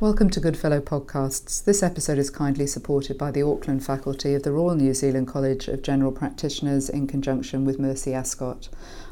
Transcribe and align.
Welcome 0.00 0.30
to 0.30 0.38
Goodfellow 0.38 0.80
Podcasts. 0.80 1.64
This 1.64 1.82
episode 1.82 2.18
is 2.18 2.30
kindly 2.30 2.68
supported 2.68 3.18
by 3.18 3.32
the 3.32 3.42
Auckland 3.42 3.84
faculty 3.84 4.32
of 4.34 4.44
the 4.44 4.52
Royal 4.52 4.76
New 4.76 4.94
Zealand 4.94 5.26
College 5.26 5.66
of 5.66 5.82
General 5.82 6.12
Practitioners 6.12 6.88
in 6.88 7.08
conjunction 7.08 7.64
with 7.64 7.80
Mercy 7.80 8.14
Ascot. 8.14 8.68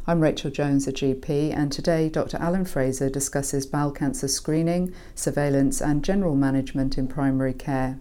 I'm 0.06 0.20
Rachel 0.20 0.52
Jones, 0.52 0.86
a 0.86 0.92
GP, 0.92 1.52
and 1.52 1.72
today 1.72 2.08
Dr. 2.08 2.36
Alan 2.36 2.64
Fraser 2.64 3.10
discusses 3.10 3.66
bowel 3.66 3.90
cancer 3.90 4.28
screening, 4.28 4.94
surveillance, 5.16 5.82
and 5.82 6.04
general 6.04 6.36
management 6.36 6.96
in 6.96 7.08
primary 7.08 7.52
care. 7.52 7.98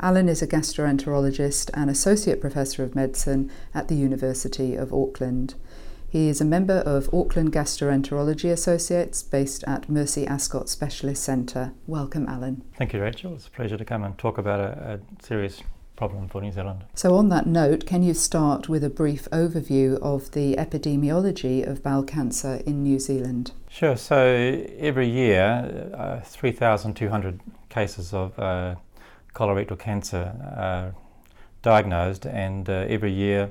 Alan 0.00 0.30
is 0.30 0.40
a 0.40 0.46
gastroenterologist 0.46 1.68
and 1.74 1.90
Associate 1.90 2.40
Professor 2.40 2.82
of 2.82 2.94
Medicine 2.94 3.50
at 3.74 3.88
the 3.88 3.94
University 3.94 4.74
of 4.74 4.90
Auckland. 4.90 5.54
He 6.08 6.28
is 6.28 6.40
a 6.40 6.44
member 6.44 6.78
of 6.86 7.12
Auckland 7.12 7.52
Gastroenterology 7.52 8.50
Associates 8.50 9.22
based 9.22 9.64
at 9.64 9.88
Mercy 9.88 10.26
Ascot 10.26 10.68
Specialist 10.68 11.22
Centre. 11.22 11.72
Welcome, 11.86 12.28
Alan. 12.28 12.62
Thank 12.76 12.92
you, 12.92 13.00
Rachel. 13.00 13.34
It's 13.34 13.48
a 13.48 13.50
pleasure 13.50 13.76
to 13.76 13.84
come 13.84 14.04
and 14.04 14.16
talk 14.16 14.38
about 14.38 14.60
a, 14.60 14.94
a 14.94 15.24
serious 15.24 15.62
problem 15.96 16.28
for 16.28 16.40
New 16.40 16.52
Zealand. 16.52 16.84
So, 16.94 17.16
on 17.16 17.28
that 17.30 17.46
note, 17.46 17.86
can 17.86 18.02
you 18.02 18.14
start 18.14 18.68
with 18.68 18.84
a 18.84 18.90
brief 18.90 19.28
overview 19.32 19.98
of 20.00 20.30
the 20.30 20.54
epidemiology 20.56 21.66
of 21.66 21.82
bowel 21.82 22.04
cancer 22.04 22.62
in 22.66 22.82
New 22.82 23.00
Zealand? 23.00 23.52
Sure. 23.68 23.96
So, 23.96 24.64
every 24.78 25.08
year, 25.08 25.90
uh, 25.94 26.20
3,200 26.20 27.40
cases 27.68 28.14
of 28.14 28.38
uh, 28.38 28.76
colorectal 29.34 29.78
cancer 29.78 30.34
are 30.56 30.94
diagnosed, 31.62 32.26
and 32.26 32.68
uh, 32.68 32.84
every 32.88 33.12
year, 33.12 33.50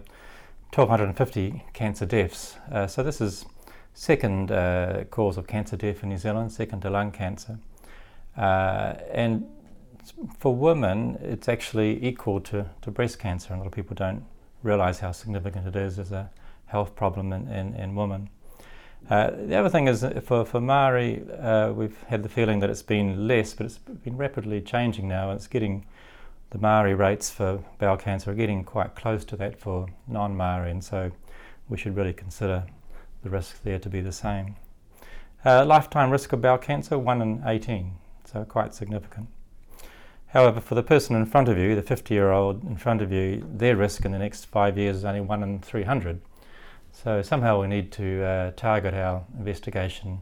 1,250 0.77 1.63
cancer 1.71 2.05
deaths. 2.05 2.57
Uh, 2.69 2.85
so 2.85 3.01
this 3.01 3.21
is 3.21 3.45
second 3.93 4.51
uh, 4.51 5.05
cause 5.09 5.37
of 5.37 5.47
cancer 5.47 5.77
death 5.77 6.03
in 6.03 6.09
New 6.09 6.17
Zealand, 6.17 6.51
second 6.51 6.81
to 6.81 6.89
lung 6.89 7.13
cancer. 7.13 7.59
Uh, 8.35 8.95
and 9.09 9.49
for 10.37 10.53
women, 10.53 11.17
it's 11.21 11.47
actually 11.47 12.05
equal 12.05 12.41
to, 12.41 12.69
to 12.81 12.91
breast 12.91 13.19
cancer. 13.19 13.53
A 13.53 13.57
lot 13.57 13.67
of 13.67 13.71
people 13.71 13.95
don't 13.95 14.25
realize 14.63 14.99
how 14.99 15.13
significant 15.13 15.65
it 15.65 15.77
is 15.77 15.97
as 15.97 16.11
a 16.11 16.29
health 16.65 16.93
problem 16.93 17.31
in, 17.31 17.47
in, 17.47 17.73
in 17.75 17.95
women. 17.95 18.29
Uh, 19.09 19.31
the 19.31 19.55
other 19.55 19.69
thing 19.69 19.87
is 19.87 20.05
for, 20.25 20.43
for 20.43 20.59
Maori, 20.59 21.23
uh, 21.39 21.71
we've 21.71 22.03
had 22.07 22.21
the 22.21 22.27
feeling 22.27 22.59
that 22.59 22.69
it's 22.69 22.83
been 22.83 23.29
less, 23.29 23.53
but 23.53 23.65
it's 23.65 23.77
been 23.77 24.17
rapidly 24.17 24.59
changing 24.59 25.07
now. 25.07 25.29
And 25.29 25.37
it's 25.37 25.47
getting 25.47 25.85
the 26.55 26.61
Maori 26.61 26.93
rates 26.93 27.29
for 27.29 27.61
bowel 27.79 27.97
cancer 27.97 28.31
are 28.31 28.33
getting 28.33 28.63
quite 28.63 28.95
close 28.95 29.25
to 29.25 29.35
that 29.35 29.59
for 29.59 29.87
non 30.07 30.37
Maori, 30.37 30.71
and 30.71 30.81
so 30.81 31.11
we 31.67 31.77
should 31.77 31.97
really 31.97 32.13
consider 32.13 32.63
the 33.23 33.29
risk 33.29 33.61
there 33.63 33.77
to 33.77 33.89
be 33.89 33.99
the 33.99 34.13
same. 34.13 34.55
Uh, 35.43 35.65
lifetime 35.65 36.11
risk 36.11 36.31
of 36.31 36.41
bowel 36.41 36.57
cancer 36.57 36.97
1 36.97 37.21
in 37.21 37.43
18, 37.45 37.91
so 38.23 38.45
quite 38.45 38.73
significant. 38.73 39.27
However, 40.27 40.61
for 40.61 40.75
the 40.75 40.83
person 40.83 41.17
in 41.17 41.25
front 41.25 41.49
of 41.49 41.57
you, 41.57 41.75
the 41.75 41.81
50 41.81 42.13
year 42.13 42.31
old 42.31 42.63
in 42.63 42.77
front 42.77 43.01
of 43.01 43.11
you, 43.11 43.45
their 43.53 43.75
risk 43.75 44.05
in 44.05 44.13
the 44.13 44.19
next 44.19 44.45
five 44.45 44.77
years 44.77 44.95
is 44.95 45.03
only 45.03 45.19
1 45.19 45.43
in 45.43 45.59
300. 45.59 46.21
So 46.93 47.21
somehow 47.21 47.59
we 47.59 47.67
need 47.67 47.91
to 47.93 48.23
uh, 48.23 48.51
target 48.51 48.93
our 48.93 49.25
investigation 49.37 50.21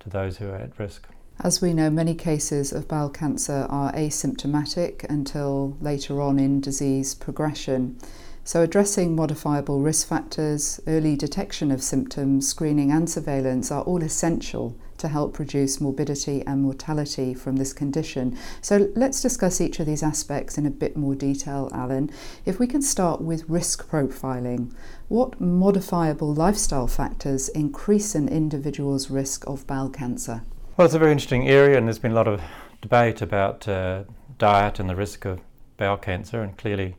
to 0.00 0.10
those 0.10 0.36
who 0.36 0.50
are 0.50 0.56
at 0.56 0.78
risk. 0.78 1.08
As 1.42 1.62
we 1.62 1.72
know, 1.72 1.88
many 1.88 2.14
cases 2.14 2.70
of 2.70 2.86
bowel 2.86 3.08
cancer 3.08 3.66
are 3.70 3.90
asymptomatic 3.94 5.04
until 5.08 5.74
later 5.80 6.20
on 6.20 6.38
in 6.38 6.60
disease 6.60 7.14
progression. 7.14 7.96
So, 8.44 8.60
addressing 8.60 9.16
modifiable 9.16 9.80
risk 9.80 10.06
factors, 10.06 10.80
early 10.86 11.16
detection 11.16 11.70
of 11.70 11.82
symptoms, 11.82 12.46
screening, 12.46 12.90
and 12.92 13.08
surveillance 13.08 13.70
are 13.72 13.80
all 13.84 14.02
essential 14.02 14.76
to 14.98 15.08
help 15.08 15.38
reduce 15.38 15.80
morbidity 15.80 16.44
and 16.46 16.60
mortality 16.60 17.32
from 17.32 17.56
this 17.56 17.72
condition. 17.72 18.36
So, 18.60 18.90
let's 18.94 19.22
discuss 19.22 19.62
each 19.62 19.80
of 19.80 19.86
these 19.86 20.02
aspects 20.02 20.58
in 20.58 20.66
a 20.66 20.70
bit 20.70 20.94
more 20.94 21.14
detail, 21.14 21.70
Alan. 21.72 22.10
If 22.44 22.58
we 22.58 22.66
can 22.66 22.82
start 22.82 23.22
with 23.22 23.48
risk 23.48 23.88
profiling, 23.88 24.74
what 25.08 25.40
modifiable 25.40 26.34
lifestyle 26.34 26.86
factors 26.86 27.48
increase 27.48 28.14
an 28.14 28.28
individual's 28.28 29.08
risk 29.08 29.46
of 29.46 29.66
bowel 29.66 29.88
cancer? 29.88 30.42
Well, 30.80 30.86
it's 30.86 30.94
a 30.94 30.98
very 30.98 31.12
interesting 31.12 31.46
area, 31.46 31.76
and 31.76 31.86
there's 31.86 31.98
been 31.98 32.12
a 32.12 32.14
lot 32.14 32.26
of 32.26 32.40
debate 32.80 33.20
about 33.20 33.68
uh, 33.68 34.04
diet 34.38 34.80
and 34.80 34.88
the 34.88 34.96
risk 34.96 35.26
of 35.26 35.42
bowel 35.76 35.98
cancer, 35.98 36.40
and 36.40 36.56
clearly 36.56 36.96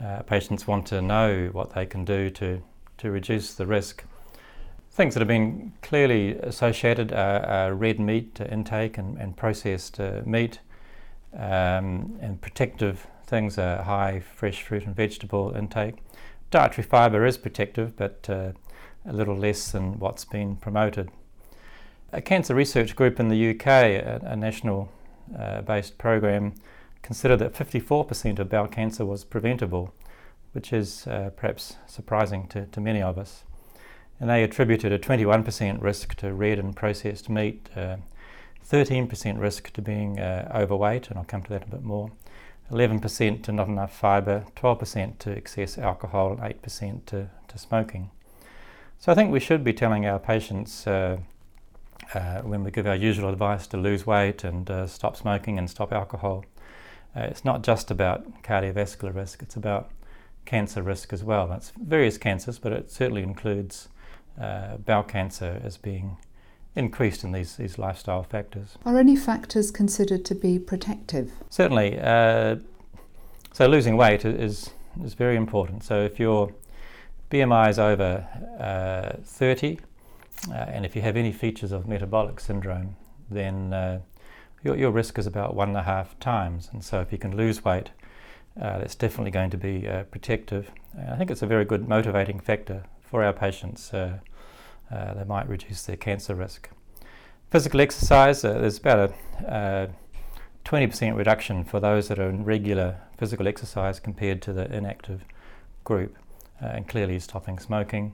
uh, 0.00 0.22
patients 0.22 0.68
want 0.68 0.86
to 0.86 1.02
know 1.02 1.48
what 1.50 1.74
they 1.74 1.86
can 1.86 2.04
do 2.04 2.30
to, 2.30 2.62
to 2.98 3.10
reduce 3.10 3.52
the 3.52 3.66
risk. 3.66 4.04
Things 4.92 5.14
that 5.14 5.20
have 5.20 5.26
been 5.26 5.72
clearly 5.82 6.36
associated 6.36 7.12
are, 7.12 7.44
are 7.44 7.74
red 7.74 7.98
meat 7.98 8.40
intake 8.48 8.96
and, 8.96 9.18
and 9.18 9.36
processed 9.36 9.98
uh, 9.98 10.22
meat, 10.24 10.60
um, 11.34 12.16
and 12.20 12.40
protective 12.40 13.08
things 13.26 13.58
are 13.58 13.82
high 13.82 14.20
fresh 14.20 14.62
fruit 14.62 14.86
and 14.86 14.94
vegetable 14.94 15.52
intake. 15.56 15.96
Dietary 16.52 16.86
fibre 16.86 17.26
is 17.26 17.38
protective, 17.38 17.96
but 17.96 18.30
uh, 18.30 18.52
a 19.04 19.12
little 19.12 19.36
less 19.36 19.72
than 19.72 19.98
what's 19.98 20.24
been 20.24 20.54
promoted. 20.54 21.10
A 22.12 22.20
cancer 22.20 22.56
research 22.56 22.96
group 22.96 23.20
in 23.20 23.28
the 23.28 23.50
UK, 23.50 23.66
a, 23.66 24.20
a 24.24 24.36
national 24.36 24.90
uh, 25.38 25.62
based 25.62 25.96
program, 25.96 26.54
considered 27.02 27.36
that 27.36 27.54
54% 27.54 28.40
of 28.40 28.48
bowel 28.48 28.66
cancer 28.66 29.06
was 29.06 29.22
preventable, 29.22 29.94
which 30.50 30.72
is 30.72 31.06
uh, 31.06 31.30
perhaps 31.36 31.76
surprising 31.86 32.48
to, 32.48 32.66
to 32.66 32.80
many 32.80 33.00
of 33.00 33.16
us. 33.16 33.44
And 34.18 34.28
they 34.28 34.42
attributed 34.42 34.92
a 34.92 34.98
21% 34.98 35.80
risk 35.80 36.16
to 36.16 36.34
red 36.34 36.58
and 36.58 36.74
processed 36.74 37.30
meat, 37.30 37.68
uh, 37.76 37.98
13% 38.68 39.38
risk 39.38 39.72
to 39.72 39.80
being 39.80 40.18
uh, 40.18 40.50
overweight, 40.52 41.08
and 41.08 41.18
I'll 41.18 41.24
come 41.24 41.44
to 41.44 41.50
that 41.50 41.62
a 41.62 41.70
bit 41.70 41.84
more, 41.84 42.10
11% 42.72 43.42
to 43.44 43.52
not 43.52 43.68
enough 43.68 43.96
fibre, 43.96 44.44
12% 44.56 45.18
to 45.20 45.30
excess 45.30 45.78
alcohol, 45.78 46.36
8% 46.36 47.06
to, 47.06 47.30
to 47.46 47.58
smoking. 47.58 48.10
So 48.98 49.12
I 49.12 49.14
think 49.14 49.30
we 49.30 49.40
should 49.40 49.62
be 49.62 49.72
telling 49.72 50.06
our 50.06 50.18
patients 50.18 50.86
uh, 52.14 52.40
when 52.42 52.64
we 52.64 52.70
give 52.70 52.86
our 52.86 52.96
usual 52.96 53.28
advice 53.28 53.66
to 53.68 53.76
lose 53.76 54.06
weight 54.06 54.44
and 54.44 54.70
uh, 54.70 54.86
stop 54.86 55.16
smoking 55.16 55.58
and 55.58 55.70
stop 55.70 55.92
alcohol, 55.92 56.44
uh, 57.16 57.20
it's 57.20 57.44
not 57.44 57.62
just 57.62 57.90
about 57.90 58.42
cardiovascular 58.42 59.14
risk, 59.14 59.42
it's 59.42 59.56
about 59.56 59.90
cancer 60.44 60.82
risk 60.82 61.12
as 61.12 61.22
well. 61.22 61.52
It's 61.52 61.72
various 61.80 62.18
cancers, 62.18 62.58
but 62.58 62.72
it 62.72 62.90
certainly 62.90 63.22
includes 63.22 63.88
uh, 64.40 64.76
bowel 64.78 65.02
cancer 65.02 65.60
as 65.62 65.76
being 65.76 66.16
increased 66.76 67.24
in 67.24 67.32
these, 67.32 67.56
these 67.56 67.78
lifestyle 67.78 68.22
factors. 68.22 68.78
Are 68.84 68.98
any 68.98 69.16
factors 69.16 69.70
considered 69.70 70.24
to 70.26 70.34
be 70.34 70.58
protective? 70.58 71.32
Certainly. 71.48 71.98
Uh, 71.98 72.56
so 73.52 73.66
losing 73.66 73.96
weight 73.96 74.24
is, 74.24 74.70
is 75.02 75.14
very 75.14 75.36
important. 75.36 75.82
So 75.82 76.02
if 76.02 76.20
your 76.20 76.52
BMI 77.30 77.70
is 77.70 77.78
over 77.78 78.26
uh, 78.58 79.20
30, 79.24 79.78
uh, 80.48 80.54
and 80.54 80.86
if 80.86 80.96
you 80.96 81.02
have 81.02 81.16
any 81.16 81.32
features 81.32 81.72
of 81.72 81.86
metabolic 81.86 82.40
syndrome, 82.40 82.96
then 83.30 83.72
uh, 83.72 84.00
your, 84.62 84.76
your 84.76 84.90
risk 84.90 85.18
is 85.18 85.26
about 85.26 85.54
one 85.54 85.68
and 85.68 85.76
a 85.76 85.82
half 85.82 86.18
times. 86.18 86.70
And 86.72 86.82
so 86.82 87.00
if 87.00 87.12
you 87.12 87.18
can 87.18 87.36
lose 87.36 87.64
weight, 87.64 87.90
uh, 88.60 88.78
that's 88.78 88.94
definitely 88.94 89.30
going 89.30 89.50
to 89.50 89.58
be 89.58 89.86
uh, 89.86 90.04
protective. 90.04 90.70
I 91.10 91.16
think 91.16 91.30
it's 91.30 91.42
a 91.42 91.46
very 91.46 91.64
good 91.64 91.88
motivating 91.88 92.40
factor 92.40 92.84
for 93.02 93.22
our 93.22 93.32
patients. 93.32 93.92
Uh, 93.92 94.18
uh, 94.90 95.14
they 95.14 95.24
might 95.24 95.48
reduce 95.48 95.82
their 95.82 95.96
cancer 95.96 96.34
risk. 96.34 96.68
Physical 97.50 97.80
exercise, 97.80 98.42
there's 98.42 98.78
about 98.78 99.12
a 99.46 99.90
20% 100.64 101.16
reduction 101.16 101.64
for 101.64 101.80
those 101.80 102.08
that 102.08 102.18
are 102.18 102.28
in 102.28 102.44
regular 102.44 103.00
physical 103.18 103.46
exercise 103.46 104.00
compared 104.00 104.42
to 104.42 104.52
the 104.52 104.72
inactive 104.72 105.24
group, 105.84 106.16
and 106.60 106.86
clearly 106.86 107.18
stopping 107.18 107.58
smoking 107.58 108.12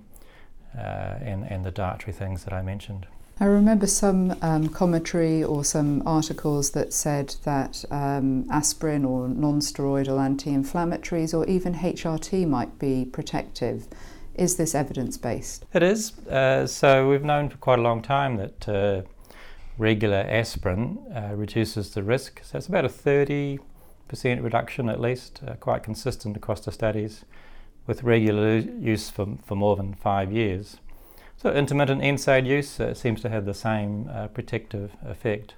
and, 0.76 1.44
and 1.44 1.64
the 1.64 1.70
dietary 1.70 2.12
things 2.12 2.44
that 2.44 2.52
I 2.52 2.62
mentioned. 2.62 3.06
I 3.38 3.44
remember 3.44 3.86
some 3.86 4.34
um, 4.40 4.68
commentary 4.70 5.44
or 5.44 5.62
some 5.62 6.02
articles 6.06 6.70
that 6.70 6.94
said 6.94 7.36
that 7.44 7.84
um, 7.90 8.46
aspirin 8.50 9.04
or 9.04 9.28
non 9.28 9.60
steroidal 9.60 10.18
anti 10.18 10.50
inflammatories 10.50 11.34
or 11.34 11.44
even 11.46 11.74
HRT 11.74 12.48
might 12.48 12.78
be 12.78 13.04
protective. 13.04 13.88
Is 14.36 14.56
this 14.56 14.74
evidence 14.74 15.18
based? 15.18 15.66
It 15.74 15.82
is. 15.82 16.18
Uh, 16.26 16.66
so 16.66 17.10
we've 17.10 17.24
known 17.24 17.50
for 17.50 17.58
quite 17.58 17.78
a 17.78 17.82
long 17.82 18.00
time 18.00 18.36
that 18.36 18.68
uh, 18.68 19.02
regular 19.76 20.26
aspirin 20.28 20.98
uh, 21.14 21.34
reduces 21.34 21.92
the 21.92 22.02
risk. 22.02 22.40
So 22.42 22.56
it's 22.56 22.68
about 22.68 22.86
a 22.86 22.88
30% 22.88 23.58
reduction 24.40 24.88
at 24.88 24.98
least, 24.98 25.42
uh, 25.46 25.54
quite 25.54 25.82
consistent 25.82 26.38
across 26.38 26.60
the 26.60 26.72
studies 26.72 27.26
with 27.86 28.02
regular 28.02 28.56
use 28.58 29.10
for, 29.10 29.38
for 29.44 29.54
more 29.54 29.76
than 29.76 29.94
five 29.94 30.32
years. 30.32 30.78
So 31.36 31.52
intermittent 31.52 32.02
NSAID 32.02 32.46
use 32.46 32.80
uh, 32.80 32.94
seems 32.94 33.20
to 33.22 33.28
have 33.28 33.44
the 33.44 33.54
same 33.54 34.08
uh, 34.08 34.28
protective 34.28 34.92
effect. 35.04 35.54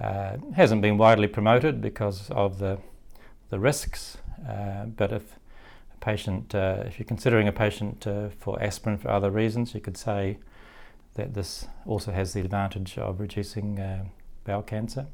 Uh, 0.00 0.36
hasn't 0.54 0.82
been 0.82 0.96
widely 0.98 1.26
promoted 1.26 1.80
because 1.80 2.30
of 2.30 2.58
the, 2.58 2.78
the 3.50 3.58
risks, 3.58 4.18
uh, 4.48 4.84
but 4.84 5.12
if 5.12 5.22
a 5.94 6.04
patient, 6.04 6.54
uh, 6.54 6.84
if 6.86 6.98
you're 6.98 7.06
considering 7.06 7.48
a 7.48 7.52
patient 7.52 8.06
uh, 8.06 8.28
for 8.38 8.62
aspirin 8.62 8.98
for 8.98 9.10
other 9.10 9.30
reasons, 9.30 9.74
you 9.74 9.80
could 9.80 9.96
say 9.96 10.38
that 11.14 11.34
this 11.34 11.66
also 11.86 12.12
has 12.12 12.34
the 12.34 12.40
advantage 12.40 12.98
of 12.98 13.20
reducing 13.20 13.80
bowel 14.44 14.62
cancer. 14.62 15.06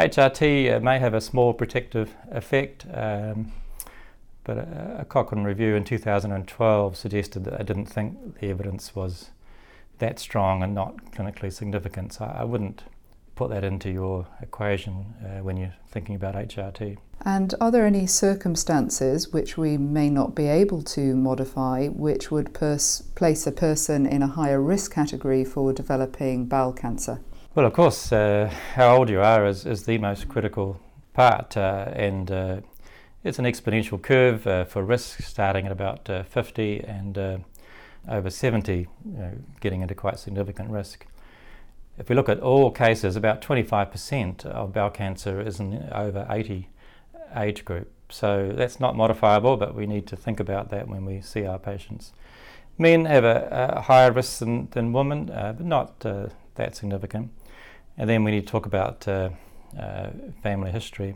HRT 0.00 0.82
may 0.82 0.98
have 0.98 1.12
a 1.12 1.20
small 1.20 1.52
protective 1.52 2.14
effect, 2.30 2.86
um, 2.94 3.52
but 4.44 4.58
a, 4.58 4.96
a, 5.00 5.04
Cochrane 5.04 5.44
review 5.44 5.74
in 5.74 5.84
2012 5.84 6.96
suggested 6.96 7.44
that 7.44 7.60
I 7.60 7.62
didn't 7.62 7.86
think 7.86 8.40
the 8.40 8.50
evidence 8.50 8.94
was 8.94 9.30
that 9.98 10.18
strong 10.18 10.62
and 10.62 10.74
not 10.74 10.96
clinically 11.12 11.52
significant. 11.52 12.14
So 12.14 12.24
I 12.24 12.44
wouldn't 12.44 12.82
put 13.34 13.50
that 13.50 13.64
into 13.64 13.90
your 13.90 14.26
equation 14.40 15.14
uh, 15.24 15.42
when 15.42 15.56
you're 15.56 15.74
thinking 15.88 16.14
about 16.14 16.34
HRT. 16.34 16.98
And 17.24 17.54
are 17.60 17.70
there 17.70 17.86
any 17.86 18.06
circumstances 18.06 19.32
which 19.32 19.56
we 19.56 19.78
may 19.78 20.10
not 20.10 20.34
be 20.34 20.48
able 20.48 20.82
to 20.82 21.14
modify 21.14 21.86
which 21.86 22.30
would 22.30 22.52
pers- 22.52 23.02
place 23.14 23.46
a 23.46 23.52
person 23.52 24.06
in 24.06 24.22
a 24.22 24.26
higher 24.26 24.60
risk 24.60 24.92
category 24.92 25.44
for 25.44 25.72
developing 25.72 26.46
bowel 26.46 26.72
cancer? 26.72 27.20
Well, 27.54 27.66
of 27.66 27.74
course, 27.74 28.12
uh, 28.12 28.52
how 28.74 28.96
old 28.96 29.08
you 29.08 29.20
are 29.20 29.46
is, 29.46 29.66
is 29.66 29.84
the 29.84 29.98
most 29.98 30.28
critical 30.28 30.80
part, 31.12 31.56
uh, 31.56 31.92
and 31.94 32.30
uh, 32.30 32.60
it's 33.24 33.38
an 33.38 33.44
exponential 33.44 34.00
curve 34.00 34.46
uh, 34.46 34.64
for 34.64 34.82
risk 34.82 35.22
starting 35.22 35.66
at 35.66 35.72
about 35.72 36.08
uh, 36.10 36.24
50 36.24 36.80
and 36.80 37.16
uh, 37.16 37.38
over 38.08 38.30
70, 38.30 38.72
you 38.72 38.88
know, 39.04 39.32
getting 39.60 39.82
into 39.82 39.94
quite 39.94 40.18
significant 40.18 40.70
risk. 40.70 41.06
If 41.98 42.08
we 42.08 42.16
look 42.16 42.28
at 42.28 42.40
all 42.40 42.70
cases, 42.70 43.14
about 43.14 43.40
25% 43.40 44.44
of 44.46 44.72
bowel 44.72 44.90
cancer 44.90 45.40
is 45.40 45.60
in 45.60 45.88
over 45.92 46.26
80 46.28 46.68
age 47.36 47.64
group. 47.64 47.90
So 48.08 48.52
that's 48.54 48.80
not 48.80 48.96
modifiable, 48.96 49.56
but 49.56 49.74
we 49.74 49.86
need 49.86 50.06
to 50.08 50.16
think 50.16 50.40
about 50.40 50.70
that 50.70 50.88
when 50.88 51.04
we 51.04 51.20
see 51.20 51.46
our 51.46 51.58
patients. 51.58 52.12
Men 52.76 53.04
have 53.04 53.24
a, 53.24 53.76
a 53.76 53.80
higher 53.82 54.10
risk 54.10 54.40
than, 54.40 54.68
than 54.72 54.92
women, 54.92 55.30
uh, 55.30 55.52
but 55.56 55.64
not 55.64 56.04
uh, 56.04 56.28
that 56.56 56.74
significant. 56.74 57.30
And 57.96 58.10
then 58.10 58.24
we 58.24 58.32
need 58.32 58.46
to 58.46 58.50
talk 58.50 58.66
about 58.66 59.06
uh, 59.06 59.30
uh 59.78 60.10
family 60.42 60.70
history 60.70 61.14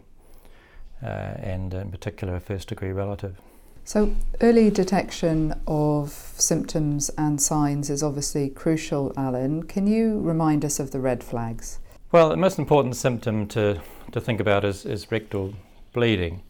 and, 1.03 1.75
in 1.75 1.91
particular, 1.91 2.37
a 2.37 2.41
first 2.41 2.69
degree 2.69 2.93
relative. 2.93 3.41
So, 3.85 4.17
early 4.41 4.71
detection 4.71 5.55
of 5.67 6.11
symptoms 6.11 7.09
and 7.17 7.41
signs 7.41 7.89
is 7.89 8.03
obviously 8.03 8.49
crucial, 8.49 9.13
Alan. 9.17 9.63
Can 9.63 9.87
you 9.87 10.21
remind 10.21 10.65
us 10.65 10.81
of 10.81 10.91
the 10.91 10.99
red 10.99 11.23
flags? 11.23 11.79
Well, 12.11 12.31
the 12.31 12.37
most 12.37 12.59
important 12.59 12.97
symptom 12.97 13.47
to, 13.49 13.81
to 14.11 14.21
think 14.21 14.41
about 14.41 14.65
is, 14.65 14.85
is 14.85 15.11
rectal 15.13 15.55
bleeding. 15.93 16.43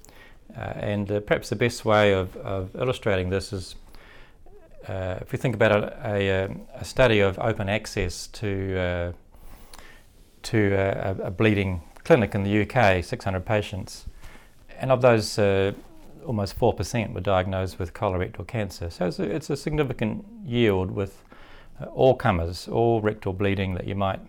Uh, 0.57 0.61
and 0.61 1.13
uh, 1.13 1.21
perhaps 1.21 1.51
the 1.51 1.57
best 1.57 1.85
way 1.85 2.13
of, 2.13 2.37
of 2.37 2.75
illustrating 2.75 3.29
this 3.29 3.53
is 3.53 3.75
uh, 4.89 5.19
if 5.21 5.33
we 5.33 5.39
think 5.39 5.55
about 5.55 5.73
a, 5.73 6.09
a, 6.09 6.45
um, 6.45 6.63
a, 6.75 6.85
study 6.85 7.21
of 7.21 7.39
open 7.41 7.69
access 7.69 8.29
to, 8.29 8.79
uh, 8.79 9.13
to 10.43 10.75
uh, 10.75 11.15
a, 11.19 11.27
a, 11.27 11.31
bleeding 11.31 11.83
clinic 12.05 12.35
in 12.35 12.45
the 12.45 12.63
UK, 12.63 13.05
600 13.05 13.45
patients, 13.45 14.07
and 14.79 14.93
of 14.93 15.01
those 15.03 15.39
uh, 15.39 15.73
almost 16.27 16.59
4% 16.59 17.13
were 17.13 17.21
diagnosed 17.21 17.79
with 17.79 17.95
colorectal 17.95 18.47
cancer. 18.47 18.91
So 18.91 19.07
it's 19.07 19.19
a, 19.19 19.25
it's 19.25 19.51
a 19.51 19.57
significant 19.57 20.25
yield 20.45 20.91
with 20.91 21.23
uh, 21.81 21.87
all 21.87 22.15
comers, 22.15 22.69
all 22.69 23.01
rectal 23.01 23.33
bleeding 23.33 23.75
that 23.75 23.87
you 23.87 23.95
might 23.95 24.21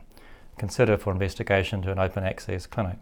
consider 0.58 0.98
for 0.98 1.12
investigation 1.12 1.82
to 1.84 1.92
an 1.92 2.00
open 2.00 2.24
access 2.24 2.66
clinic. 2.66 2.98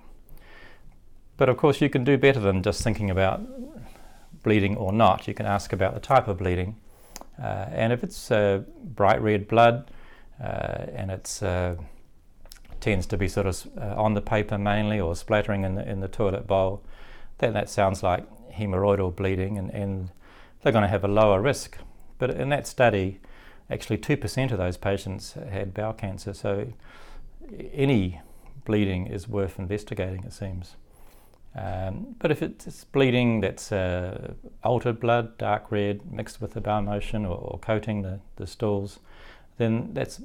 But 1.37 1.49
of 1.49 1.57
course, 1.57 1.81
you 1.81 1.89
can 1.89 2.03
do 2.03 2.17
better 2.17 2.39
than 2.39 2.63
just 2.63 2.81
thinking 2.81 3.09
about 3.09 3.41
bleeding 4.43 4.77
or 4.77 4.93
not. 4.93 5.27
You 5.27 5.33
can 5.33 5.45
ask 5.45 5.73
about 5.73 5.93
the 5.93 5.99
type 5.99 6.27
of 6.27 6.37
bleeding. 6.37 6.77
Uh, 7.41 7.65
and 7.69 7.91
if 7.91 8.03
it's 8.03 8.31
uh, 8.31 8.61
bright 8.83 9.21
red 9.21 9.47
blood 9.47 9.91
uh, 10.41 10.85
and 10.93 11.11
it 11.11 11.39
uh, 11.43 11.75
tends 12.79 13.05
to 13.07 13.17
be 13.17 13.27
sort 13.27 13.47
of 13.47 13.67
uh, 13.77 13.95
on 14.01 14.13
the 14.13 14.21
paper 14.21 14.57
mainly 14.57 14.99
or 14.99 15.15
splattering 15.15 15.65
in 15.65 15.75
the, 15.75 15.89
in 15.89 15.99
the 15.99 16.07
toilet 16.07 16.47
bowl, 16.47 16.81
then 17.37 17.53
that 17.53 17.69
sounds 17.69 18.03
like 18.03 18.25
hemorrhoidal 18.51 19.15
bleeding, 19.15 19.57
and, 19.57 19.69
and 19.71 20.11
they're 20.61 20.71
going 20.71 20.83
to 20.83 20.89
have 20.89 21.03
a 21.03 21.09
lower 21.09 21.41
risk. 21.41 21.77
But 22.17 22.31
in 22.31 22.49
that 22.49 22.67
study, 22.67 23.19
actually 23.69 23.97
2% 23.97 24.51
of 24.51 24.57
those 24.57 24.77
patients 24.77 25.33
had 25.33 25.73
bowel 25.73 25.93
cancer, 25.93 26.33
so 26.33 26.73
any 27.73 28.21
bleeding 28.63 29.07
is 29.07 29.27
worth 29.27 29.59
investigating, 29.59 30.23
it 30.23 30.33
seems. 30.33 30.75
Um, 31.55 32.15
but 32.19 32.31
if 32.31 32.41
it's 32.41 32.83
bleeding 32.83 33.39
that's 33.39 33.71
uh, 33.71 34.33
altered 34.63 34.99
blood, 34.99 35.37
dark 35.37 35.71
red, 35.71 36.11
mixed 36.11 36.41
with 36.41 36.53
the 36.53 36.61
bowel 36.61 36.81
motion 36.81 37.25
or, 37.25 37.37
or 37.37 37.59
coating 37.59 38.01
the, 38.01 38.19
the 38.35 38.45
stools, 38.45 38.99
then 39.57 39.93
that 39.93 40.19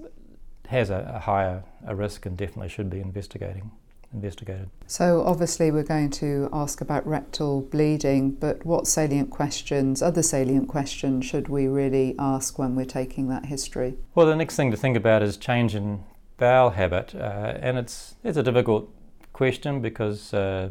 has 0.68 0.90
a, 0.90 1.12
a 1.14 1.18
higher 1.20 1.62
a 1.86 1.94
risk 1.94 2.26
and 2.26 2.36
definitely 2.36 2.68
should 2.68 2.90
be 2.90 3.00
investigating 3.00 3.70
investigated. 4.12 4.68
So, 4.86 5.22
obviously, 5.24 5.70
we're 5.70 5.82
going 5.82 6.10
to 6.10 6.48
ask 6.52 6.80
about 6.80 7.06
rectal 7.06 7.62
bleeding, 7.62 8.32
but 8.32 8.64
what 8.66 8.86
salient 8.86 9.30
questions, 9.30 10.02
other 10.02 10.22
salient 10.22 10.68
questions, 10.68 11.24
should 11.24 11.48
we 11.48 11.66
really 11.68 12.14
ask 12.18 12.58
when 12.58 12.74
we're 12.74 12.84
taking 12.84 13.28
that 13.28 13.46
history? 13.46 13.96
Well, 14.14 14.26
the 14.26 14.36
next 14.36 14.56
thing 14.56 14.70
to 14.70 14.76
think 14.76 14.96
about 14.96 15.22
is 15.22 15.36
change 15.36 15.74
in 15.74 16.04
bowel 16.38 16.70
habit, 16.70 17.14
uh, 17.14 17.58
and 17.60 17.78
it's 17.78 18.16
it's 18.24 18.36
a 18.36 18.42
difficult 18.42 18.90
question 19.32 19.80
because. 19.80 20.34
Uh, 20.34 20.70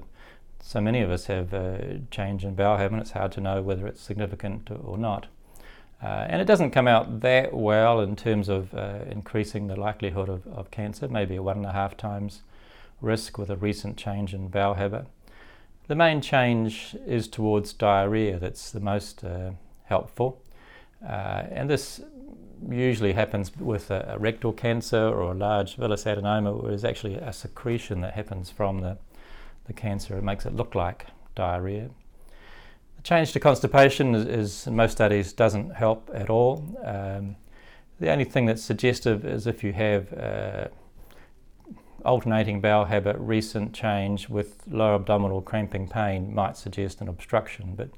so 0.61 0.81
many 0.81 0.99
of 0.99 1.09
us 1.09 1.25
have 1.27 1.53
a 1.53 2.01
change 2.11 2.43
in 2.43 2.53
bowel 2.53 2.75
habit. 2.75 2.91
and 2.91 3.01
It's 3.01 3.11
hard 3.11 3.31
to 3.31 3.41
know 3.41 3.61
whether 3.61 3.87
it's 3.87 4.01
significant 4.01 4.69
or 4.69 4.97
not. 4.97 5.27
Uh, 6.03 6.27
and 6.29 6.41
it 6.41 6.45
doesn't 6.45 6.71
come 6.71 6.87
out 6.87 7.21
that 7.21 7.53
well 7.53 8.01
in 8.01 8.15
terms 8.15 8.49
of 8.49 8.73
uh, 8.73 8.99
increasing 9.09 9.67
the 9.67 9.75
likelihood 9.77 10.29
of, 10.29 10.45
of 10.47 10.69
cancer, 10.69 11.07
maybe 11.07 11.39
one 11.39 11.57
and 11.57 11.65
a 11.65 11.71
half 11.71 11.97
times 11.97 12.41
risk 13.01 13.37
with 13.37 13.49
a 13.49 13.55
recent 13.55 13.97
change 13.97 14.33
in 14.33 14.47
bowel 14.47 14.75
habit. 14.75 15.05
The 15.87 15.95
main 15.95 16.21
change 16.21 16.95
is 17.05 17.27
towards 17.27 17.73
diarrhea 17.73 18.37
that's 18.37 18.71
the 18.71 18.79
most 18.79 19.23
uh, 19.23 19.51
helpful. 19.85 20.41
Uh, 21.03 21.43
and 21.51 21.69
this 21.69 22.01
usually 22.69 23.13
happens 23.13 23.55
with 23.57 23.89
a, 23.89 24.13
a, 24.15 24.19
rectal 24.19 24.51
cancer 24.51 24.97
or 24.97 25.31
a 25.31 25.33
large 25.33 25.77
villus 25.77 26.05
adenoma, 26.05 26.61
where 26.61 26.69
there's 26.69 26.85
actually 26.85 27.15
a 27.15 27.31
secretion 27.31 28.01
that 28.01 28.13
happens 28.13 28.49
from 28.49 28.81
the, 28.81 28.97
the 29.65 29.73
cancer. 29.73 30.17
It 30.17 30.23
makes 30.23 30.45
it 30.45 30.55
look 30.55 30.75
like 30.75 31.07
diarrhea. 31.35 31.89
The 32.97 33.03
change 33.03 33.31
to 33.31 33.39
constipation 33.39 34.13
is, 34.13 34.25
is 34.25 34.67
in 34.67 34.75
most 34.75 34.91
studies 34.91 35.31
doesn't 35.31 35.71
help 35.71 36.09
at 36.13 36.29
all. 36.29 36.77
Um, 36.83 37.37
the 37.99 38.11
only 38.11 38.25
thing 38.25 38.45
that's 38.45 38.63
suggestive 38.63 39.25
is 39.25 39.47
if 39.47 39.63
you 39.63 39.73
have 39.73 40.13
uh, 40.13 40.67
alternating 42.05 42.61
bowel 42.61 42.85
habit, 42.85 43.15
recent 43.19 43.73
change 43.73 44.29
with 44.29 44.63
lower 44.67 44.95
abdominal 44.95 45.41
cramping 45.41 45.87
pain 45.87 46.33
might 46.33 46.57
suggest 46.57 47.01
an 47.01 47.07
obstruction, 47.07 47.73
but 47.75 47.89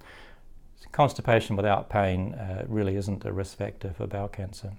constipation 0.92 1.56
without 1.56 1.90
pain 1.90 2.34
uh, 2.34 2.66
really 2.68 2.96
isn't 2.96 3.26
a 3.26 3.32
risk 3.32 3.58
factor 3.58 3.94
for 3.94 4.08
bowel 4.08 4.28
cancer. 4.28 4.74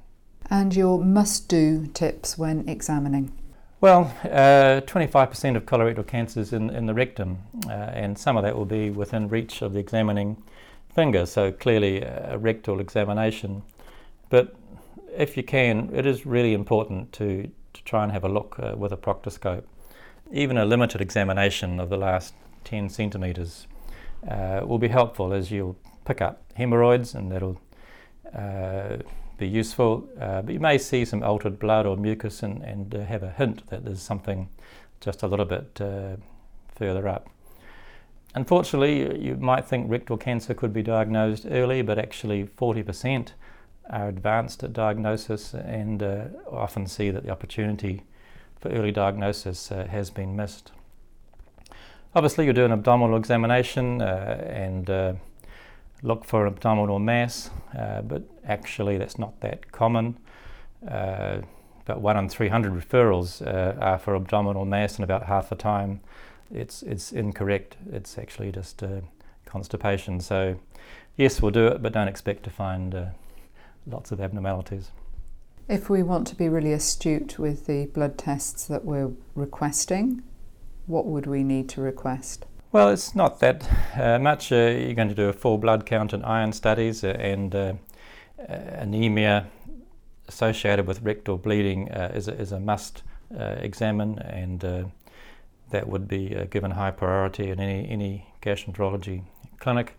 And 0.51 0.75
your 0.75 1.03
must 1.03 1.49
do 1.49 1.87
tips 1.87 2.37
when 2.37 2.69
examining? 2.69 3.33
Well, 3.81 4.15
uh, 4.25 4.81
25% 4.83 5.57
of 5.57 5.67
colorectal 5.67 6.07
cancer 6.07 6.41
is 6.41 6.53
in, 6.53 6.71
in 6.71 6.87
the 6.87 6.95
rectum, 6.95 7.39
uh, 7.67 7.73
and 7.73 8.17
some 8.17 8.37
of 8.37 8.45
that 8.45 8.57
will 8.57 8.65
be 8.65 8.91
within 8.91 9.29
reach 9.29 9.63
of 9.63 9.73
the 9.73 9.81
examining 9.81 10.43
finger, 10.95 11.27
so 11.27 11.51
clearly 11.51 12.03
a 12.03 12.39
rectal 12.39 12.79
examination. 12.81 13.63
But 14.31 14.55
if 15.17 15.37
you 15.37 15.43
can, 15.43 15.91
it 15.93 16.07
is 16.07 16.25
really 16.25 16.55
important 16.55 17.13
to 17.15 17.51
to 17.73 17.85
try 17.85 18.03
and 18.03 18.13
have 18.13 18.25
a 18.25 18.29
look 18.29 18.57
uh, 18.59 18.75
with 18.77 18.93
a 18.93 18.97
proctoscope. 18.97 19.65
Even 20.33 20.57
a 20.57 20.65
limited 20.65 21.01
examination 21.01 21.81
of 21.81 21.89
the 21.89 21.97
last 21.97 22.35
10 22.65 22.89
centimetres 22.89 23.67
uh, 24.29 24.61
will 24.65 24.79
be 24.79 24.89
helpful 24.89 25.33
as 25.33 25.51
you'll 25.51 25.77
pick 26.05 26.21
up 26.21 26.43
hemorrhoids 26.55 27.15
and 27.15 27.31
that'll 27.31 27.61
uh, 28.35 28.97
be 29.39 29.49
useful. 29.49 30.09
Uh, 30.21 30.43
but 30.43 30.55
you 30.55 30.61
may 30.61 30.79
see 30.79 31.05
some 31.05 31.23
altered 31.23 31.59
blood 31.59 31.87
or 31.87 31.97
mucus 31.97 32.43
and, 32.43 32.63
and 32.63 32.95
uh, 32.95 33.05
have 33.05 33.23
a 33.23 33.31
hint 33.31 33.69
that 33.71 33.85
there's 33.85 34.03
something 34.03 34.49
just 35.01 35.23
a 35.23 35.27
little 35.27 35.45
bit 35.45 35.81
uh, 35.81 36.17
further 36.75 37.09
up. 37.09 37.29
Unfortunately, 38.35 39.21
you 39.21 39.37
might 39.37 39.67
think 39.67 39.91
rectal 39.91 40.17
cancer 40.17 40.55
could 40.55 40.73
be 40.73 40.83
diagnosed 40.83 41.45
early, 41.51 41.83
but 41.83 41.99
actually 41.99 42.45
40% 42.45 43.33
are 43.91 44.09
advanced 44.09 44.63
at 44.63 44.73
diagnosis 44.73 45.55
and 45.55 46.03
uh, 46.03 46.25
often 46.51 46.87
see 46.87 47.11
that 47.11 47.25
the 47.25 47.31
opportunity 47.31 48.03
for 48.61 48.69
early 48.71 48.93
diagnosis 48.93 49.73
uh, 49.73 49.87
has 49.91 50.11
been 50.11 50.37
missed. 50.37 50.73
Obviously, 52.15 52.47
you 52.47 52.53
do 52.53 52.65
an 52.65 52.73
abdominal 52.73 53.17
examination 53.17 54.01
uh, 54.01 54.47
and 54.49 54.89
uh, 54.89 55.15
look 56.03 56.25
for 56.25 56.47
an 56.47 56.53
abdominal 56.53 56.99
mass, 56.99 57.51
uh, 57.77 58.03
but 58.03 58.23
actually, 58.47 58.99
that's 58.99 59.19
not 59.19 59.41
that 59.41 59.73
common. 59.73 60.17
About 60.83 62.01
one 62.01 62.17
in 62.17 62.29
300 62.29 62.73
referrals 62.73 63.43
are 63.81 63.99
for 63.99 64.15
abdominal 64.15 64.65
mass, 64.65 64.97
and 64.97 65.05
about 65.05 65.25
half 65.25 65.49
the 65.49 65.57
time 65.57 66.01
it's, 66.53 66.83
it's 66.83 67.13
incorrect. 67.13 67.77
It's 67.91 68.19
actually 68.19 68.53
just 68.53 68.83
constipation. 69.47 70.21
So, 70.21 70.59
yes, 71.17 71.41
we'll 71.41 71.51
do 71.51 71.67
it, 71.69 71.83
but 71.83 71.93
don't 71.93 72.09
expect 72.09 72.43
to 72.45 72.51
find 72.51 73.13
lots 73.87 74.13
of 74.13 74.21
abnormalities. 74.21 74.91
If 75.69 75.89
we 75.89 76.03
want 76.03 76.27
to 76.29 76.35
be 76.35 76.49
really 76.49 76.73
astute 76.73 77.39
with 77.39 77.67
the 77.67 77.87
blood 77.87 78.19
tests 78.19 78.67
that 78.67 78.85
we're 78.85 79.13
requesting, 79.35 80.23
what 80.87 81.07
would 81.07 81.27
we 81.27 81.45
need 81.45 81.69
to 81.71 81.81
request? 81.81 82.47
Well, 82.73 82.89
it's 82.89 83.15
not 83.15 83.41
that 83.41 83.69
uh, 83.99 84.19
much. 84.19 84.51
Uh, 84.51 84.57
you're 84.57 84.95
going 84.95 85.09
to 85.09 85.15
do 85.15 85.29
a 85.29 85.33
full 85.33 85.59
blood 85.59 85.85
count 85.85 86.13
and 86.13 86.25
iron 86.25 86.53
studies, 86.53 87.05
uh, 87.05 87.09
and 87.09 87.55
uh, 87.55 87.75
uh, 88.39 88.55
anemia 88.79 89.47
associated 90.27 90.87
with 90.87 91.03
rectal 91.03 91.37
bleeding 91.37 91.91
uh, 91.91 92.13
is, 92.15 92.29
a, 92.29 92.35
is 92.35 92.51
a 92.53 92.61
must 92.61 93.03
examine, 93.31 94.19
and 94.19 94.61
that 95.71 95.89
would 95.89 96.07
be 96.07 96.37
given 96.51 96.71
high 96.71 96.91
priority 96.91 97.49
in 97.49 97.61
any, 97.61 97.89
any 97.89 98.27
gastroenterology 98.43 99.23
clinic. 99.59 99.97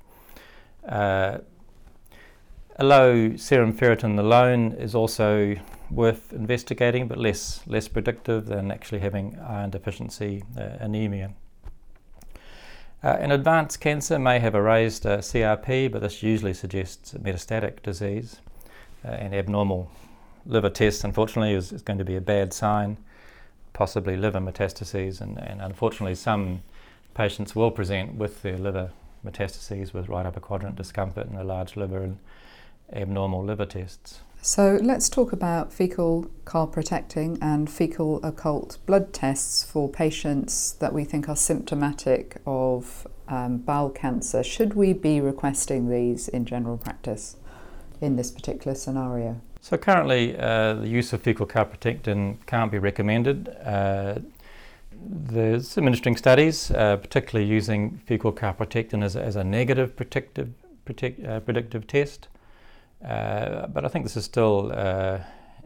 A 2.78 2.84
low 2.84 3.36
serum 3.36 3.74
ferritin 3.74 4.18
alone 4.18 4.74
is 4.74 4.96
also 4.96 5.56
worth 5.92 6.34
investigating, 6.34 7.08
but 7.08 7.18
less 7.18 7.62
less 7.68 7.88
predictive 7.88 8.48
than 8.48 8.72
actually 8.72 9.00
having 9.00 9.38
iron 9.40 9.70
deficiency 9.70 10.44
anemia. 10.56 11.34
Uh, 13.04 13.18
an 13.20 13.32
advanced 13.32 13.82
cancer 13.82 14.18
may 14.18 14.40
have 14.40 14.56
a 14.56 14.62
raised 14.62 15.06
uh, 15.06 15.18
CRP, 15.18 15.92
but 15.92 16.02
this 16.02 16.24
usually 16.24 16.54
suggests 16.54 17.14
metastatic 17.14 17.84
disease. 17.84 18.40
Uh, 19.06 19.10
and 19.10 19.36
abnormal 19.36 19.92
liver 20.46 20.70
tests, 20.70 21.04
unfortunately, 21.04 21.54
is, 21.54 21.74
is, 21.74 21.82
going 21.82 22.00
to 22.00 22.06
be 22.06 22.16
a 22.16 22.22
bad 22.22 22.54
sign, 22.54 22.96
possibly 23.74 24.16
liver 24.16 24.40
metastases. 24.40 25.20
And, 25.20 25.38
and 25.38 25.62
unfortunately, 25.62 26.16
some 26.16 26.64
patients 27.14 27.54
will 27.54 27.72
present 27.72 28.16
with 28.16 28.42
their 28.42 28.58
liver 28.58 28.92
metastases 29.26 29.94
with 29.94 30.08
right 30.08 30.26
upper 30.26 30.40
quadrant 30.40 30.78
discomfort 30.78 31.28
and 31.28 31.38
a 31.38 31.44
large 31.44 31.76
liver 31.76 32.02
and 32.04 32.18
abnormal 32.92 33.44
liver 33.44 33.66
tests. 33.66 34.20
So 34.42 34.78
let's 34.82 35.08
talk 35.08 35.32
about 35.32 35.72
fecal 35.72 36.30
calprotectin 36.44 37.38
and 37.42 37.70
fecal 37.70 38.20
occult 38.26 38.78
blood 38.86 39.14
tests 39.14 39.64
for 39.64 39.88
patients 39.88 40.74
that 40.74 40.92
we 40.92 41.06
think 41.06 41.30
are 41.30 41.36
symptomatic 41.36 42.42
of 42.46 43.08
um, 43.30 43.60
bowel 43.60 43.90
cancer. 43.90 44.44
Should 44.44 44.74
we 44.74 44.92
be 44.92 45.22
requesting 45.22 45.90
these 45.90 46.28
in 46.28 46.44
general 46.44 46.78
practice 46.78 47.38
in 48.02 48.18
this 48.18 48.32
particular 48.32 48.76
scenario? 48.76 49.40
So 49.62 49.78
currently, 49.78 50.38
uh, 50.38 50.74
the 50.74 50.90
use 50.90 51.14
of 51.14 51.22
fecal 51.22 51.48
calprotectin 51.48 52.46
can't 52.46 52.70
be 52.70 52.80
recommended. 52.80 53.48
Uh, 53.64 54.16
there's 54.92 55.70
some 55.70 55.88
interesting 55.88 56.18
studies, 56.18 56.70
uh, 56.72 56.98
particularly 56.98 57.50
using 57.50 58.02
fecal 58.06 58.34
calprotectin 58.34 59.04
as, 59.04 59.16
as 59.16 59.38
a 59.38 59.44
negative 59.44 59.96
protect, 59.96 60.38
uh, 60.38 61.40
predictive 61.40 61.88
test. 61.88 62.28
Uh, 63.04 63.68
but 63.68 63.84
I 63.84 63.88
think 63.90 64.06
this 64.06 64.16
is 64.16 64.26
still 64.26 64.72
uh, 64.74 65.20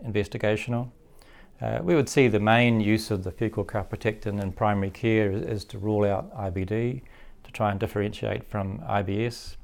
investigational. 0.06 0.89
Uh, 1.62 1.79
we 1.82 1.96
would 1.96 2.08
see 2.08 2.27
the 2.27 2.39
main 2.39 2.79
use 2.79 3.10
of 3.10 3.24
the 3.24 3.32
fecal 3.32 3.65
calprotectin 3.65 4.41
in 4.41 4.51
primary 4.51 4.91
care 4.91 5.32
is, 5.32 5.44
is, 5.44 5.65
to 5.65 5.79
rule 5.79 6.06
out 6.06 6.36
IBD, 6.36 7.01
to 7.44 7.51
try 7.51 7.72
and 7.72 7.79
differentiate 7.79 8.44
from 8.44 8.79
IBS. 8.79 9.56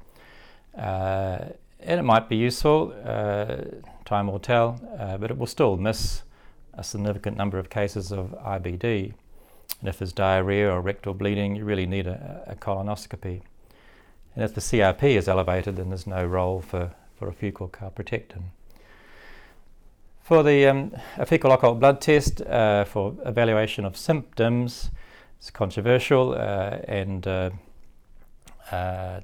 Uh, 0.76 1.46
and 1.80 2.00
it 2.00 2.02
might 2.02 2.28
be 2.28 2.36
useful, 2.36 2.94
uh, 3.04 3.56
time 4.04 4.26
will 4.26 4.40
tell, 4.40 4.80
uh, 4.98 5.16
but 5.18 5.30
it 5.30 5.38
will 5.38 5.46
still 5.46 5.76
miss 5.76 6.22
a 6.74 6.82
significant 6.82 7.36
number 7.36 7.58
of 7.58 7.70
cases 7.70 8.10
of 8.10 8.34
IBD. 8.44 9.12
And 9.80 9.88
if 9.88 9.98
there's 9.98 10.12
diarrhea 10.12 10.70
or 10.70 10.80
rectal 10.80 11.14
bleeding, 11.14 11.54
you 11.54 11.64
really 11.64 11.86
need 11.86 12.06
a, 12.06 12.42
a 12.46 12.54
colonoscopy. 12.56 13.42
And 14.34 14.44
if 14.44 14.54
the 14.54 14.60
CRP 14.60 15.02
is 15.16 15.28
elevated, 15.28 15.76
then 15.76 15.90
there's 15.90 16.06
no 16.06 16.24
role 16.24 16.60
for 16.60 16.92
for 17.18 17.28
a 17.28 17.32
fecal 17.32 17.68
calprotectin. 17.68 18.44
For 20.24 20.42
the 20.42 20.66
um, 20.66 20.92
a 21.18 21.26
fecal 21.26 21.52
occult 21.52 21.78
blood 21.80 22.00
test 22.00 22.40
uh, 22.40 22.84
for 22.84 23.14
evaluation 23.26 23.84
of 23.84 23.94
symptoms, 23.94 24.90
it's 25.38 25.50
controversial 25.50 26.32
uh, 26.32 26.78
and 26.88 27.26
uh, 27.26 27.50
uh 28.72 29.20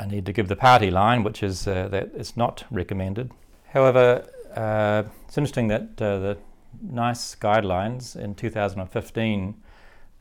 I 0.00 0.06
need 0.06 0.24
to 0.24 0.32
give 0.32 0.48
the 0.48 0.56
party 0.56 0.90
line, 0.90 1.22
which 1.22 1.42
is 1.42 1.68
uh, 1.68 1.88
that 1.88 2.12
it's 2.14 2.34
not 2.34 2.64
recommended. 2.70 3.30
However, 3.74 4.26
uh, 4.56 5.02
it's 5.26 5.36
interesting 5.36 5.68
that 5.68 5.98
the 5.98 6.38
NICE 6.80 7.36
guidelines 7.38 8.16
in 8.16 8.34
2015 8.34 9.62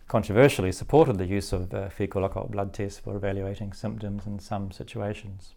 controversially 0.10 0.74
supported 0.74 1.18
the 1.18 1.26
use 1.26 1.54
of 1.54 1.72
fecal 1.94 2.26
occult 2.26 2.52
blood 2.52 2.74
tests 2.74 3.00
for 3.00 3.16
evaluating 3.16 3.72
symptoms 3.72 4.28
in 4.28 4.40
some 4.40 4.70
situations. 4.70 5.54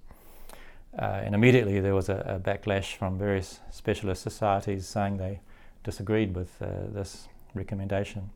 Uh, 0.98 1.22
and 1.24 1.34
immediately 1.34 1.80
there 1.80 1.94
was 1.94 2.10
a, 2.10 2.16
a, 2.26 2.38
backlash 2.38 2.96
from 2.96 3.16
various 3.16 3.60
specialist 3.70 4.22
societies 4.22 4.86
saying 4.86 5.16
they 5.16 5.40
disagreed 5.84 6.34
with 6.34 6.60
uh, 6.60 6.66
this 6.88 7.28
recommendation. 7.54 8.28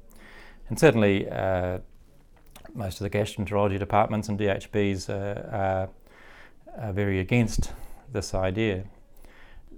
And 0.70 0.78
certainly, 0.78 1.28
uh, 1.28 1.78
most 2.74 3.00
of 3.00 3.10
the 3.10 3.18
gastroenterology 3.18 3.78
departments 3.78 4.28
and 4.30 4.38
DHBs 4.38 5.10
uh, 5.10 5.54
are, 5.54 5.88
are, 6.78 6.92
very 6.94 7.20
against 7.20 7.72
this 8.10 8.34
idea. 8.34 8.84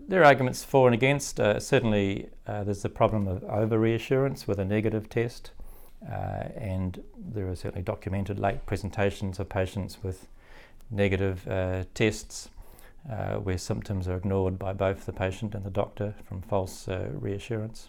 There 0.07 0.23
are 0.23 0.27
arguments 0.27 0.63
for 0.63 0.87
and 0.87 0.95
against. 0.95 1.41
Uh, 1.41 1.59
certainly, 1.59 2.31
uh, 2.47 2.63
there's 2.63 2.83
the 2.83 2.89
problem 2.89 3.27
of 3.27 3.43
over 3.45 3.79
reassurance 3.79 4.47
with 4.47 4.61
a 4.61 4.65
negative 4.65 5.09
test, 5.09 5.51
and 6.01 7.03
there 7.17 7.49
are 7.49 7.57
certainly 7.57 7.83
documented 7.83 8.39
late 8.39 8.65
presentations 8.67 9.41
of 9.41 9.49
patients 9.49 9.99
with 10.03 10.29
negative 10.91 11.45
tests 11.93 12.49
uh, 13.11 13.37
where 13.37 13.59
symptoms 13.59 14.09
are 14.09 14.17
ignored 14.17 14.59
by 14.59 14.73
both 14.73 15.07
the 15.07 15.13
patient 15.13 15.55
and 15.55 15.65
the 15.65 15.71
doctor 15.71 16.15
from 16.25 16.43
false 16.43 16.89
uh, 16.89 17.09
reassurance. 17.13 17.89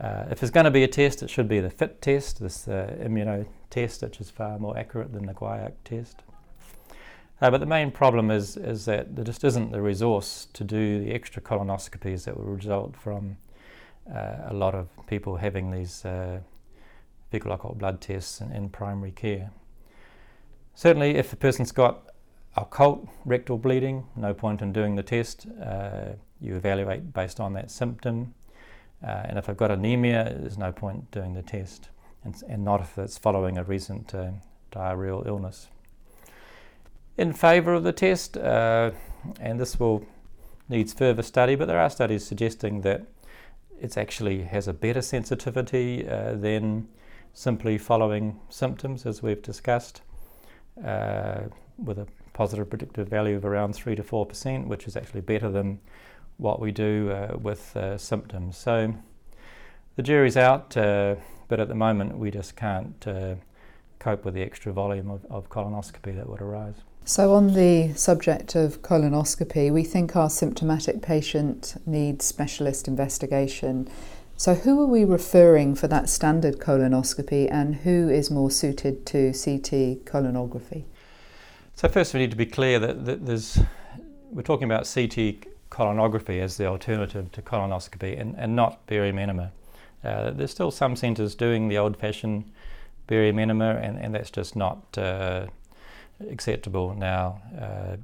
Uh, 0.00 0.26
if 0.30 0.40
there's 0.40 0.50
going 0.50 0.64
to 0.64 0.70
be 0.70 0.84
a 0.84 0.88
test, 0.88 1.22
it 1.22 1.30
should 1.30 1.48
be 1.48 1.58
the 1.58 1.70
FIT 1.70 2.02
test, 2.02 2.40
this 2.40 2.68
uh, 2.68 2.94
immuno 3.00 3.46
test, 3.70 4.02
which 4.02 4.20
is 4.20 4.30
far 4.30 4.58
more 4.58 4.76
accurate 4.76 5.12
than 5.12 5.26
the 5.26 5.32
Guaiac 5.32 5.72
test. 5.84 6.22
Uh, 7.40 7.50
but 7.50 7.58
the 7.58 7.66
main 7.66 7.90
problem 7.90 8.30
is, 8.30 8.56
is 8.56 8.84
that 8.84 9.16
there 9.16 9.24
just 9.24 9.42
isn't 9.44 9.72
the 9.72 9.80
resource 9.80 10.48
to 10.52 10.64
do 10.64 11.02
the 11.02 11.12
extra 11.12 11.42
colonoscopies 11.42 12.24
that 12.24 12.36
will 12.36 12.44
result 12.44 12.96
from 12.96 13.36
uh, 14.14 14.36
a 14.48 14.54
lot 14.54 14.74
of 14.74 14.88
people 15.06 15.36
having 15.36 15.70
these 15.70 16.04
fecal 17.30 17.52
occult 17.52 17.78
blood 17.78 18.00
tests 18.00 18.40
in, 18.40 18.52
in 18.52 18.68
primary 18.68 19.10
care. 19.10 19.50
Certainly, 20.74 21.16
if 21.16 21.30
the 21.30 21.36
person's 21.36 21.72
got 21.72 22.10
occult 22.56 23.06
rectal 23.24 23.58
bleeding, 23.58 24.06
no 24.16 24.32
point 24.34 24.62
in 24.62 24.72
doing 24.72 24.96
the 24.96 25.02
test. 25.02 25.46
Uh, 25.62 26.12
you 26.40 26.56
evaluate 26.56 27.12
based 27.12 27.40
on 27.40 27.52
that 27.54 27.70
symptom. 27.70 28.34
Uh, 29.02 29.22
and 29.24 29.38
if 29.38 29.48
I've 29.48 29.56
got 29.56 29.70
anemia, 29.70 30.36
there's 30.38 30.58
no 30.58 30.72
point 30.72 31.10
doing 31.10 31.34
the 31.34 31.42
test, 31.42 31.90
and, 32.24 32.34
and 32.48 32.64
not 32.64 32.80
if 32.80 32.96
it's 32.98 33.18
following 33.18 33.58
a 33.58 33.64
recent 33.64 34.14
uh, 34.14 34.30
diarrheal 34.72 35.26
illness. 35.26 35.68
In 37.18 37.32
favour 37.32 37.74
of 37.74 37.84
the 37.84 37.92
test, 37.92 38.36
uh, 38.36 38.90
and 39.40 39.60
this 39.60 39.78
will 39.78 40.04
needs 40.68 40.92
further 40.92 41.22
study, 41.22 41.54
but 41.54 41.66
there 41.66 41.78
are 41.78 41.90
studies 41.90 42.26
suggesting 42.26 42.80
that 42.82 43.02
it 43.80 43.96
actually 43.96 44.42
has 44.42 44.66
a 44.66 44.72
better 44.72 45.02
sensitivity 45.02 46.08
uh, 46.08 46.34
than 46.34 46.88
simply 47.32 47.78
following 47.78 48.40
symptoms, 48.48 49.06
as 49.06 49.22
we've 49.22 49.42
discussed, 49.42 50.00
uh, 50.84 51.40
with 51.78 51.98
a 51.98 52.06
positive 52.36 52.68
predictive 52.68 53.08
value 53.08 53.34
of 53.34 53.46
around 53.46 53.74
3 53.74 53.96
to 53.96 54.02
4%, 54.02 54.66
which 54.66 54.86
is 54.86 54.94
actually 54.94 55.22
better 55.22 55.50
than 55.50 55.80
what 56.36 56.60
we 56.60 56.70
do 56.70 57.10
uh, 57.10 57.34
with 57.40 57.74
uh, 57.74 57.96
symptoms. 57.96 58.58
So 58.58 58.94
the 59.96 60.02
jury's 60.02 60.36
out, 60.36 60.76
uh, 60.76 61.14
but 61.48 61.60
at 61.60 61.68
the 61.68 61.74
moment 61.74 62.18
we 62.18 62.30
just 62.30 62.54
can't 62.54 63.02
uh, 63.08 63.36
cope 63.98 64.26
with 64.26 64.34
the 64.34 64.42
extra 64.42 64.70
volume 64.70 65.10
of, 65.10 65.24
of 65.30 65.48
colonoscopy 65.48 66.14
that 66.14 66.28
would 66.28 66.42
arise. 66.42 66.74
So, 67.06 67.34
on 67.34 67.54
the 67.54 67.94
subject 67.94 68.56
of 68.56 68.82
colonoscopy, 68.82 69.72
we 69.72 69.84
think 69.84 70.16
our 70.16 70.28
symptomatic 70.28 71.02
patient 71.02 71.80
needs 71.86 72.24
specialist 72.24 72.88
investigation. 72.88 73.88
So, 74.36 74.54
who 74.54 74.82
are 74.82 74.86
we 74.86 75.04
referring 75.04 75.76
for 75.76 75.86
that 75.86 76.08
standard 76.08 76.58
colonoscopy 76.58 77.48
and 77.48 77.76
who 77.76 78.08
is 78.08 78.28
more 78.28 78.50
suited 78.50 79.06
to 79.06 79.32
CT 79.32 80.04
colonography? 80.04 80.84
So 81.76 81.88
first 81.88 82.14
we 82.14 82.20
need 82.20 82.30
to 82.30 82.38
be 82.38 82.46
clear 82.46 82.78
that, 82.78 83.04
that 83.04 83.26
there's, 83.26 83.60
we're 84.30 84.40
talking 84.40 84.64
about 84.64 84.90
CT 84.90 85.44
colonography 85.70 86.40
as 86.40 86.56
the 86.56 86.64
alternative 86.64 87.30
to 87.32 87.42
colonoscopy 87.42 88.18
and, 88.18 88.34
and 88.38 88.56
not 88.56 88.86
barium 88.86 89.18
enema. 89.18 89.52
Uh, 90.02 90.30
there's 90.30 90.50
still 90.50 90.70
some 90.70 90.96
centres 90.96 91.34
doing 91.34 91.68
the 91.68 91.76
old-fashioned 91.76 92.50
barium 93.06 93.38
enema 93.38 93.74
and, 93.74 93.98
and 93.98 94.14
that's 94.14 94.30
just 94.30 94.56
not 94.56 94.96
uh, 94.96 95.48
acceptable 96.30 96.94
now. 96.94 97.42
Uh, 97.60 97.96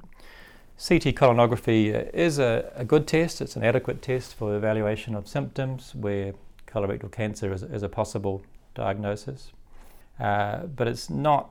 CT 0.77 1.15
colonography 1.15 2.13
is 2.13 2.37
a, 2.37 2.71
a, 2.75 2.85
good 2.85 3.07
test, 3.07 3.41
it's 3.41 3.55
an 3.55 3.63
adequate 3.63 4.03
test 4.03 4.35
for 4.35 4.55
evaluation 4.55 5.15
of 5.15 5.27
symptoms 5.27 5.95
where 5.95 6.35
colorectal 6.67 7.11
cancer 7.11 7.51
is, 7.51 7.63
is 7.63 7.81
a 7.81 7.89
possible 7.89 8.43
diagnosis. 8.75 9.51
Uh, 10.19 10.67
but 10.67 10.87
it's 10.87 11.09
not 11.09 11.49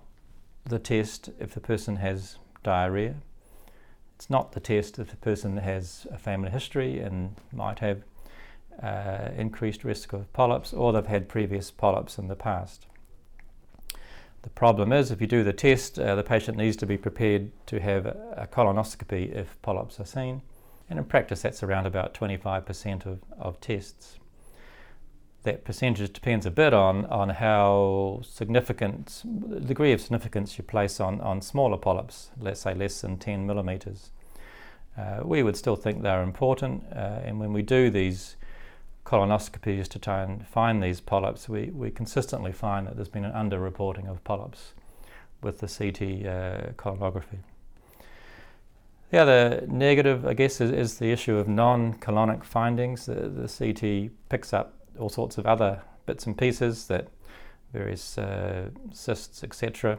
the 0.65 0.79
test 0.79 1.31
if 1.39 1.55
the 1.55 1.61
person 1.61 1.97
has 1.97 2.39
diarrhea. 2.63 3.17
It's 4.17 4.31
not 4.31 4.53
the 4.53 4.61
test 4.61 4.99
if 4.99 5.11
the 5.11 5.17
person 5.17 5.57
has 5.57 6.07
a 6.11 6.19
family 6.19 6.51
history 6.51 7.01
and 7.01 7.35
might 7.53 7.81
have 7.81 8.05
uh, 8.83 9.31
increased 9.37 9.85
risk 9.85 10.13
of 10.13 10.33
polyps 10.33 10.73
or 10.73 10.93
they've 10.93 11.07
had 11.07 11.29
previous 11.29 11.71
polyps 11.71 12.19
in 12.19 12.29
the 12.29 12.37
past. 12.37 12.87
The 14.43 14.51
problem 14.51 14.93
is, 14.93 15.11
if 15.11 15.21
you 15.21 15.29
do 15.29 15.45
the 15.45 15.53
test, 15.53 15.99
uh, 15.99 16.17
the 16.17 16.25
patient 16.25 16.59
needs 16.59 16.77
to 16.79 16.87
be 16.87 16.99
prepared 16.99 17.53
to 17.67 17.81
have 17.81 18.07
a 18.07 18.49
colonoscopy 18.51 19.33
if 19.33 19.61
polyps 19.63 20.01
are 20.01 20.05
seen, 20.05 20.43
and 20.91 20.99
in 20.99 21.05
practice, 21.05 21.43
that's 21.43 21.63
around 21.63 21.87
about 21.87 22.13
25% 22.13 23.07
of, 23.07 23.21
of 23.39 23.61
tests. 23.61 24.19
That 25.45 25.65
percentage 25.65 26.13
depends 26.13 26.47
a 26.47 26.51
bit 26.51 26.73
on, 26.73 27.05
on 27.07 27.31
how 27.31 28.21
significant, 28.23 29.23
the 29.25 29.59
degree 29.59 29.93
of 29.93 30.01
significance 30.01 30.57
you 30.57 30.63
place 30.63 31.01
on, 31.01 31.21
on 31.21 31.41
smaller 31.41 31.77
polyps, 31.77 32.31
let's 32.39 32.61
say 32.61 32.75
less 32.75 33.01
than 33.01 33.19
10 33.19 33.45
millimetres. 33.47 34.11
Uh, 34.97 35.21
we 35.25 35.43
would 35.43 35.57
still 35.57 35.75
think 35.75 36.03
they're 36.03 36.23
important, 36.23 36.85
uh, 36.95 37.21
and 37.25 37.41
when 37.41 37.53
we 37.53 37.63
do 37.63 37.91
these 37.91 38.37
colonoscopies 39.05 39.89
to 39.89 39.99
try 39.99 40.23
and 40.23 40.47
find 40.47 40.83
these 40.83 41.01
polyps, 41.01 41.49
we, 41.49 41.71
we 41.71 41.91
consistently 41.91 42.53
find 42.53 42.87
that 42.87 42.95
there's 42.95 43.09
been 43.09 43.25
an 43.25 43.33
underreporting 43.33 44.09
of 44.09 44.23
polyps 44.23 44.75
with 45.43 45.59
the 45.59 45.67
CT 45.67 46.27
uh, 46.27 46.73
colonography. 46.77 47.39
The 49.11 49.19
other 49.19 49.65
negative, 49.69 50.25
I 50.25 50.33
guess, 50.33 50.61
is, 50.61 50.71
is 50.71 50.99
the 50.99 51.11
issue 51.11 51.37
of 51.37 51.47
non 51.47 51.95
colonic 51.95 52.45
findings. 52.45 53.07
The, 53.07 53.29
the, 53.29 53.47
CT 53.47 54.11
picks 54.31 54.55
up 54.55 54.75
all 54.99 55.09
sorts 55.09 55.39
of 55.39 55.47
other 55.47 55.83
bits 56.07 56.27
and 56.27 56.37
pieces 56.37 56.87
that 56.89 57.09
various 57.73 58.19
uh, 58.19 58.69
cysts, 58.93 59.43
etc. 59.43 59.99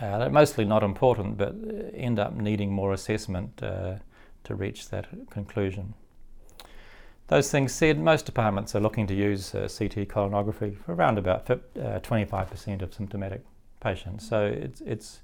Uh, 0.00 0.18
they're 0.18 0.30
mostly 0.30 0.64
not 0.64 0.82
important, 0.82 1.36
but 1.36 1.54
end 1.94 2.18
up 2.18 2.34
needing 2.34 2.72
more 2.72 2.92
assessment 2.92 3.62
uh, 3.62 3.94
to 4.44 4.54
reach 4.54 4.88
that 4.88 5.06
conclusion. 5.30 5.94
Those 7.28 7.50
things 7.50 7.72
said, 7.72 7.98
most 7.98 8.26
departments 8.26 8.74
are 8.74 8.80
looking 8.80 9.06
to 9.06 9.14
use 9.14 9.54
uh, 9.54 9.60
CT 9.60 10.08
colonography 10.08 10.76
for 10.76 10.94
around 10.94 11.18
about 11.18 11.46
25% 11.46 12.80
uh, 12.80 12.84
of 12.84 12.92
symptomatic 12.92 13.42
patients. 13.80 14.28
So 14.28 14.44
it's, 14.46 14.80
it's, 14.82 15.20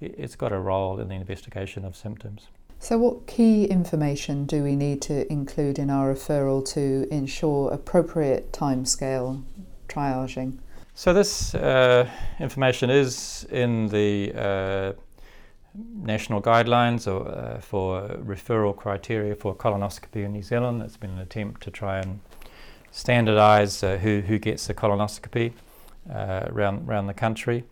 it's 0.00 0.36
got 0.36 0.52
a 0.52 0.58
role 0.58 1.00
in 1.00 1.08
the 1.08 1.14
investigation 1.14 1.84
of 1.84 1.96
symptoms. 1.96 2.48
So, 2.80 2.96
what 2.96 3.26
key 3.26 3.64
information 3.64 4.46
do 4.46 4.62
we 4.62 4.76
need 4.76 5.02
to 5.02 5.30
include 5.30 5.80
in 5.80 5.90
our 5.90 6.14
referral 6.14 6.64
to 6.74 7.08
ensure 7.10 7.70
appropriate 7.72 8.52
timescale 8.52 9.42
triaging? 9.88 10.58
So, 10.94 11.12
this 11.12 11.56
uh, 11.56 12.08
information 12.38 12.88
is 12.88 13.46
in 13.50 13.88
the 13.88 14.32
uh, 14.34 14.92
national 15.74 16.40
guidelines 16.40 17.12
or, 17.12 17.28
uh, 17.28 17.60
for 17.60 18.02
referral 18.24 18.74
criteria 18.74 19.34
for 19.34 19.56
colonoscopy 19.56 20.24
in 20.24 20.32
New 20.32 20.42
Zealand. 20.42 20.80
It's 20.82 20.96
been 20.96 21.10
an 21.10 21.18
attempt 21.18 21.62
to 21.64 21.72
try 21.72 21.98
and 21.98 22.20
standardise 22.92 23.82
uh, 23.82 23.98
who, 23.98 24.20
who 24.20 24.38
gets 24.38 24.70
a 24.70 24.74
colonoscopy 24.74 25.52
uh, 26.08 26.46
around, 26.46 26.88
around 26.88 27.08
the 27.08 27.14
country. 27.14 27.64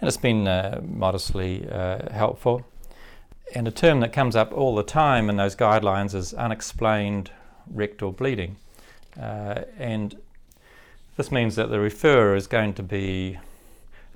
And 0.00 0.08
it's 0.08 0.16
been 0.16 0.46
uh, 0.46 0.80
modestly 0.84 1.66
helpful. 2.12 2.64
And 3.54 3.68
a 3.68 3.70
term 3.70 4.00
that 4.00 4.12
comes 4.12 4.34
up 4.34 4.52
all 4.52 4.74
the 4.74 4.82
time 4.82 5.30
in 5.30 5.36
those 5.36 5.54
guidelines 5.54 6.12
is 6.12 6.34
unexplained 6.34 7.30
rectal 7.70 8.10
bleeding. 8.10 8.56
Uh, 9.18 9.62
and 9.78 10.16
this 11.16 11.30
means 11.30 11.54
that 11.54 11.70
the 11.70 11.76
referrer 11.76 12.36
is 12.36 12.48
going 12.48 12.74
to 12.74 12.82
be 12.82 13.38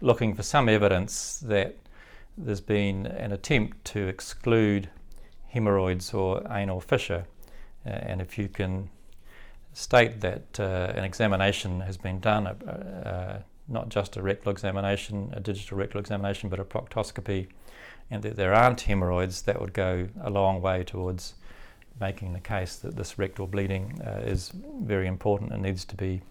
looking 0.00 0.34
for 0.34 0.42
some 0.42 0.68
evidence 0.68 1.38
that 1.38 1.76
there's 2.36 2.60
been 2.60 3.06
an 3.06 3.30
attempt 3.30 3.84
to 3.84 4.08
exclude 4.08 4.88
hemorrhoids 5.50 6.12
or 6.12 6.42
anal 6.50 6.80
fissure. 6.80 7.24
Uh, 7.86 7.90
and 7.90 8.20
if 8.20 8.38
you 8.38 8.48
can 8.48 8.90
state 9.72 10.20
that 10.20 10.58
uh, 10.58 10.92
an 10.96 11.04
examination 11.04 11.80
has 11.80 11.96
been 11.96 12.18
done, 12.18 12.48
uh, 12.48 12.52
uh, 13.08 13.42
not 13.68 13.88
just 13.88 14.16
a 14.16 14.22
rectal 14.22 14.50
examination, 14.50 15.32
a 15.36 15.38
digital 15.40 15.78
rectal 15.78 16.00
examination, 16.00 16.48
but 16.48 16.58
a 16.58 16.64
proctoscopy, 16.64 17.46
and 18.10 18.22
that 18.22 18.36
there 18.36 18.54
aren't 18.54 18.82
hemorrhoids, 18.82 19.42
that 19.42 19.60
would 19.60 19.72
go 19.72 20.08
a 20.22 20.30
long 20.30 20.60
way 20.60 20.84
towards 20.84 21.34
making 22.00 22.32
the 22.32 22.40
case 22.40 22.76
that 22.76 22.96
this 22.96 23.18
rectal 23.18 23.46
bleeding 23.46 24.00
uh, 24.06 24.20
is 24.24 24.52
very 24.82 25.06
important 25.06 25.52
and 25.52 25.62
needs 25.62 25.84
to 25.84 25.96
be 25.96 26.22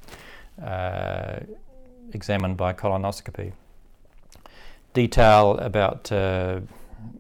uh, 0.63 1.39
examined 2.13 2.55
by 2.57 2.73
colonoscopy 2.73 3.51
detail 4.97 5.51
about 5.59 6.11
uh, 6.11 6.59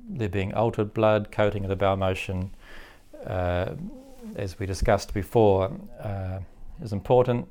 there 0.09 0.29
being 0.29 0.51
altered 0.55 0.91
blood, 0.91 1.31
coating 1.31 1.63
of 1.63 1.69
the 1.69 1.75
bowel 1.75 1.95
motion, 1.95 2.49
uh, 3.27 3.75
as 4.35 4.57
we 4.57 4.65
discussed 4.65 5.13
before, 5.13 5.71
uh, 6.01 6.39
is 6.81 6.91
important. 6.91 7.47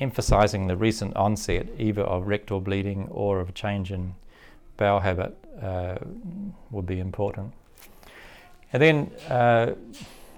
Emphasizing 0.00 0.66
the 0.66 0.76
recent 0.76 1.14
onset 1.14 1.68
either 1.78 2.02
of 2.02 2.26
rectal 2.26 2.60
bleeding 2.60 3.06
or 3.12 3.38
of 3.38 3.48
a 3.50 3.52
change 3.52 3.92
in 3.92 4.12
bowel 4.80 4.98
habit 4.98 5.36
uh, 5.62 5.96
would 6.72 6.86
be 6.86 6.98
important. 6.98 7.52
And 8.72 8.82
then 8.82 9.10
uh, 9.28 9.74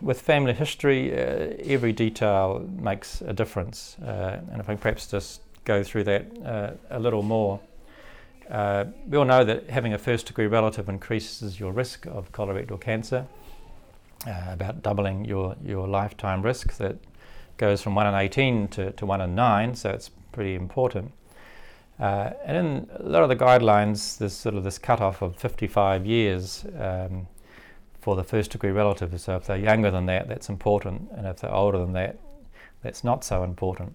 with 0.02 0.20
family 0.20 0.52
history, 0.52 1.12
uh, 1.12 1.54
every 1.64 1.92
detail 1.92 2.68
makes 2.78 3.22
a 3.22 3.32
difference. 3.32 3.96
and 4.00 4.60
if 4.60 4.68
I 4.68 4.74
perhaps 4.74 5.06
just 5.06 5.40
go 5.64 5.82
through 5.82 6.04
that 6.04 6.76
a 6.90 6.98
little 6.98 7.22
more. 7.22 7.60
Uh, 8.50 8.84
we 9.08 9.16
all 9.16 9.24
know 9.24 9.44
that 9.44 9.70
having 9.70 9.94
a 9.94 9.98
first 9.98 10.26
degree 10.26 10.46
relative 10.46 10.88
increases 10.88 11.60
your 11.60 11.72
risk 11.72 12.06
of 12.06 12.32
colorectal 12.32 12.78
cancer, 12.80 13.26
uh, 14.26 14.52
about 14.52 14.82
doubling 14.82 15.24
your, 15.24 15.56
your 15.64 15.88
lifetime 15.88 16.42
risk. 16.42 16.76
That 16.76 16.96
goes 17.56 17.80
from 17.80 17.94
1 17.94 18.06
in 18.08 18.14
18 18.14 18.68
to, 18.68 18.92
to 18.92 19.06
1 19.06 19.20
in 19.20 19.34
9, 19.34 19.74
so 19.74 19.90
it's 19.90 20.10
pretty 20.32 20.54
important. 20.54 21.12
Uh, 22.02 22.32
and 22.44 22.56
in 22.56 22.90
a 22.96 23.08
lot 23.08 23.22
of 23.22 23.28
the 23.28 23.36
guidelines, 23.36 24.18
there's 24.18 24.32
sort 24.32 24.56
of 24.56 24.64
this 24.64 24.76
cutoff 24.76 25.22
of 25.22 25.36
55 25.36 26.04
years 26.04 26.64
um, 26.76 27.28
for 28.00 28.16
the 28.16 28.24
first 28.24 28.50
degree 28.50 28.72
relative. 28.72 29.18
So 29.20 29.36
if 29.36 29.46
they're 29.46 29.56
younger 29.56 29.88
than 29.92 30.06
that, 30.06 30.26
that's 30.26 30.48
important, 30.48 31.10
and 31.16 31.28
if 31.28 31.36
they're 31.36 31.54
older 31.54 31.78
than 31.78 31.92
that, 31.92 32.18
that's 32.82 33.04
not 33.04 33.22
so 33.22 33.44
important. 33.44 33.94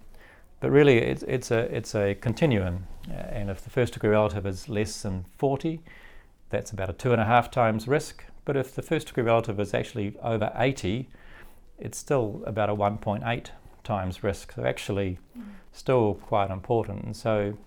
But 0.62 0.72
really, 0.72 1.00
it's, 1.00 1.24
it's, 1.24 1.52
a, 1.52 1.60
it's 1.76 1.96
a 1.96 2.16
continuum. 2.16 2.88
Uh, 3.10 3.16
and 3.16 3.50
if 3.50 3.62
the 3.62 3.70
first 3.70 3.92
degree 3.92 4.12
relative 4.12 4.46
is 4.46 4.70
less 4.70 5.02
than 5.02 5.26
40, 5.38 5.82
that's 6.50 6.72
about 6.72 6.90
a 6.90 6.94
two 6.94 7.12
and 7.12 7.22
a 7.22 7.26
half 7.26 7.52
times 7.52 7.90
risk. 7.90 8.24
But 8.46 8.56
if 8.56 8.74
the 8.74 8.82
first 8.82 9.08
degree 9.08 9.24
relative 9.24 9.60
is 9.60 9.74
actually 9.74 10.18
over 10.24 10.54
80, 10.56 11.10
it's 11.78 11.98
still 11.98 12.42
about 12.46 12.70
a 12.70 12.76
1.8 12.76 13.48
times 13.84 14.24
risk. 14.24 14.54
So, 14.54 14.64
actually, 14.64 15.20
mm. 15.38 15.44
still 15.74 16.14
quite 16.14 16.52
important. 16.52 17.04
And 17.04 17.14
so, 17.14 17.58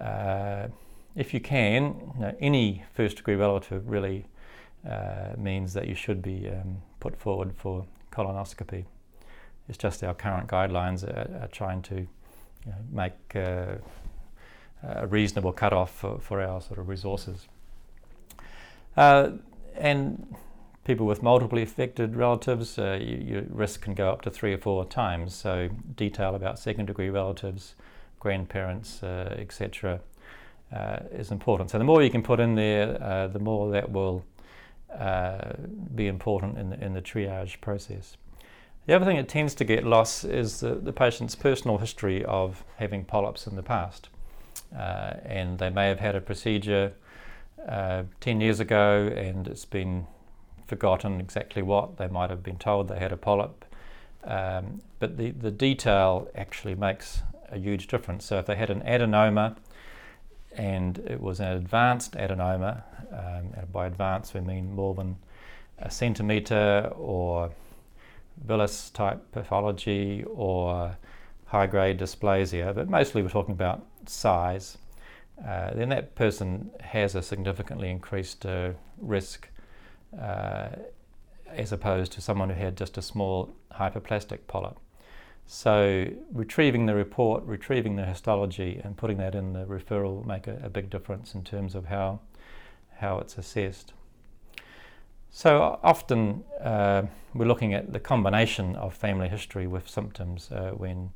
uh, 0.00 0.68
if 1.16 1.34
you 1.34 1.40
can, 1.40 2.36
any 2.40 2.84
first 2.94 3.16
degree 3.16 3.34
relative 3.34 3.88
really 3.88 4.26
uh, 4.88 5.34
means 5.36 5.74
that 5.74 5.88
you 5.88 5.94
should 5.94 6.22
be 6.22 6.48
um, 6.48 6.82
put 7.00 7.16
forward 7.16 7.52
for 7.56 7.84
colonoscopy. 8.12 8.84
It's 9.68 9.78
just 9.78 10.02
our 10.02 10.14
current 10.14 10.48
guidelines 10.48 11.04
are, 11.04 11.44
are 11.44 11.48
trying 11.48 11.82
to 11.82 11.94
you 11.96 12.06
know, 12.66 12.74
make 12.90 13.36
uh, 13.36 13.76
a 14.82 15.06
reasonable 15.06 15.52
cutoff 15.52 15.94
for, 15.94 16.18
for 16.18 16.40
our 16.40 16.60
sort 16.60 16.78
of 16.78 16.88
resources. 16.88 17.46
Uh, 18.96 19.32
and 19.76 20.34
people 20.84 21.06
with 21.06 21.22
multiply 21.22 21.60
affected 21.60 22.16
relatives, 22.16 22.78
uh, 22.78 22.98
you, 23.00 23.16
your 23.16 23.42
risk 23.48 23.82
can 23.82 23.94
go 23.94 24.10
up 24.10 24.22
to 24.22 24.30
three 24.30 24.52
or 24.52 24.58
four 24.58 24.84
times. 24.84 25.34
So, 25.34 25.68
detail 25.96 26.34
about 26.34 26.58
second 26.58 26.86
degree 26.86 27.10
relatives, 27.10 27.74
grandparents, 28.20 29.02
uh, 29.02 29.34
etc., 29.38 30.00
uh, 30.72 30.98
is 31.10 31.32
important. 31.32 31.70
So, 31.70 31.78
the 31.78 31.84
more 31.84 32.02
you 32.02 32.10
can 32.10 32.22
put 32.22 32.38
in 32.38 32.54
there, 32.54 33.02
uh, 33.02 33.26
the 33.26 33.40
more 33.40 33.72
that 33.72 33.90
will 33.90 34.24
uh, 34.96 35.52
be 35.94 36.06
important 36.06 36.58
in 36.58 36.70
the, 36.70 36.84
in 36.84 36.94
the 36.94 37.02
triage 37.02 37.60
process. 37.60 38.16
The 38.86 38.94
other 38.94 39.04
thing 39.04 39.16
that 39.16 39.28
tends 39.28 39.54
to 39.56 39.64
get 39.64 39.84
lost 39.84 40.24
is 40.24 40.60
the, 40.60 40.74
the 40.74 40.92
patient's 40.92 41.34
personal 41.34 41.78
history 41.78 42.24
of 42.24 42.64
having 42.76 43.04
polyps 43.04 43.46
in 43.46 43.56
the 43.56 43.62
past. 43.62 44.08
Uh, 44.76 45.14
and 45.24 45.58
they 45.58 45.70
may 45.70 45.88
have 45.88 46.00
had 46.00 46.16
a 46.16 46.20
procedure 46.20 46.92
uh, 47.68 48.04
10 48.20 48.40
years 48.40 48.58
ago 48.60 49.12
and 49.14 49.46
it's 49.46 49.64
been 49.64 50.06
forgotten 50.66 51.20
exactly 51.20 51.62
what. 51.62 51.98
They 51.98 52.08
might 52.08 52.30
have 52.30 52.42
been 52.42 52.56
told 52.56 52.88
they 52.88 52.98
had 52.98 53.12
a 53.12 53.16
polyp. 53.16 53.64
Um, 54.24 54.80
but 54.98 55.16
the, 55.16 55.30
the 55.30 55.50
detail 55.50 56.28
actually 56.34 56.74
makes 56.74 57.22
a 57.50 57.58
huge 57.58 57.86
difference. 57.86 58.24
So 58.24 58.38
if 58.38 58.46
they 58.46 58.56
had 58.56 58.70
an 58.70 58.82
adenoma 58.82 59.56
and 60.56 60.98
it 60.98 61.20
was 61.20 61.40
an 61.40 61.48
advanced 61.48 62.14
adenoma, 62.14 62.82
um, 63.12 63.52
and 63.56 63.72
by 63.72 63.86
advanced 63.86 64.34
we 64.34 64.40
mean 64.40 64.72
more 64.72 64.94
than 64.94 65.16
a 65.78 65.90
centimetre 65.90 66.92
or 66.96 67.50
villus 68.46 68.90
type 68.92 69.32
pathology 69.32 70.24
or 70.28 70.96
high 71.46 71.66
grade 71.66 71.98
dysplasia, 71.98 72.74
but 72.74 72.88
mostly 72.88 73.22
we're 73.22 73.28
talking 73.28 73.52
about 73.52 73.84
size, 74.06 74.78
uh, 75.46 75.72
then 75.74 75.88
that 75.88 76.14
person 76.14 76.70
has 76.80 77.14
a 77.14 77.22
significantly 77.22 77.90
increased 77.90 78.44
uh, 78.46 78.70
risk 78.98 79.48
uh, 80.20 80.68
as 81.48 81.72
opposed 81.72 82.12
to 82.12 82.20
someone 82.20 82.50
who 82.50 82.60
had 82.60 82.76
just 82.76 82.98
a 82.98 83.02
small 83.02 83.50
hyperplastic 83.72 84.38
polyp. 84.46 84.78
So 85.52 86.06
retrieving 86.32 86.86
the 86.86 86.94
report, 86.94 87.42
retrieving 87.42 87.96
the 87.96 88.04
histology, 88.04 88.80
and 88.84 88.96
putting 88.96 89.16
that 89.16 89.34
in 89.34 89.52
the 89.52 89.64
referral 89.64 90.24
make 90.24 90.46
a, 90.46 90.60
a 90.62 90.70
big 90.70 90.90
difference 90.90 91.34
in 91.34 91.42
terms 91.42 91.74
of 91.74 91.86
how 91.86 92.20
how 92.98 93.18
it's 93.18 93.36
assessed. 93.36 93.92
So 95.28 95.80
often 95.82 96.44
uh, 96.62 97.02
we're 97.34 97.46
looking 97.46 97.74
at 97.74 97.92
the 97.92 97.98
combination 97.98 98.76
of 98.76 98.94
family 98.94 99.28
history 99.28 99.66
with 99.66 99.88
symptoms 99.88 100.52
uh, 100.52 100.70
when 100.76 101.10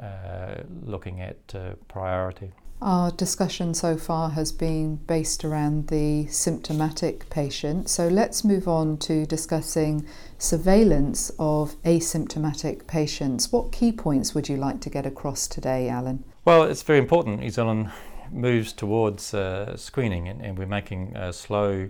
uh, 0.00 0.62
looking 0.82 1.20
at 1.20 1.54
uh, 1.54 1.74
priority. 1.86 2.52
Our 2.82 3.10
discussion 3.10 3.72
so 3.72 3.96
far 3.96 4.30
has 4.30 4.52
been 4.52 4.96
based 4.96 5.44
around 5.44 5.88
the 5.88 6.26
symptomatic 6.26 7.28
patient. 7.30 7.88
So 7.88 8.06
let's 8.06 8.44
move 8.44 8.68
on 8.68 8.98
to 8.98 9.24
discussing 9.24 10.06
surveillance 10.38 11.30
of 11.38 11.74
asymptomatic 11.84 12.86
patients. 12.86 13.50
What 13.50 13.72
key 13.72 13.92
points 13.92 14.34
would 14.34 14.50
you 14.50 14.58
like 14.58 14.80
to 14.82 14.90
get 14.90 15.06
across 15.06 15.48
today, 15.48 15.88
Alan? 15.88 16.22
Well, 16.44 16.64
it's 16.64 16.82
very 16.82 16.98
important. 16.98 17.40
New 17.40 17.48
Zealand 17.48 17.90
moves 18.30 18.74
towards 18.74 19.32
uh, 19.32 19.74
screening, 19.76 20.28
and, 20.28 20.42
and, 20.42 20.58
we're 20.58 20.66
making 20.66 21.16
uh, 21.16 21.32
slow 21.32 21.88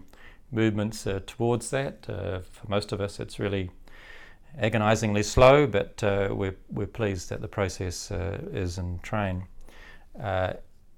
movements 0.52 1.04
uh, 1.06 1.20
towards 1.26 1.70
that. 1.70 2.08
Uh, 2.08 2.40
for 2.40 2.68
most 2.68 2.92
of 2.92 3.00
us, 3.00 3.18
it's 3.18 3.40
really 3.40 3.70
agonisingly 4.58 5.24
slow, 5.24 5.66
but 5.66 6.02
uh, 6.04 6.28
we're, 6.30 6.56
we're 6.70 6.86
pleased 6.86 7.28
that 7.30 7.40
the 7.40 7.48
process 7.48 8.12
uh, 8.12 8.38
is 8.52 8.78
in 8.78 9.00
train. 9.00 9.44
Uh, 10.20 10.54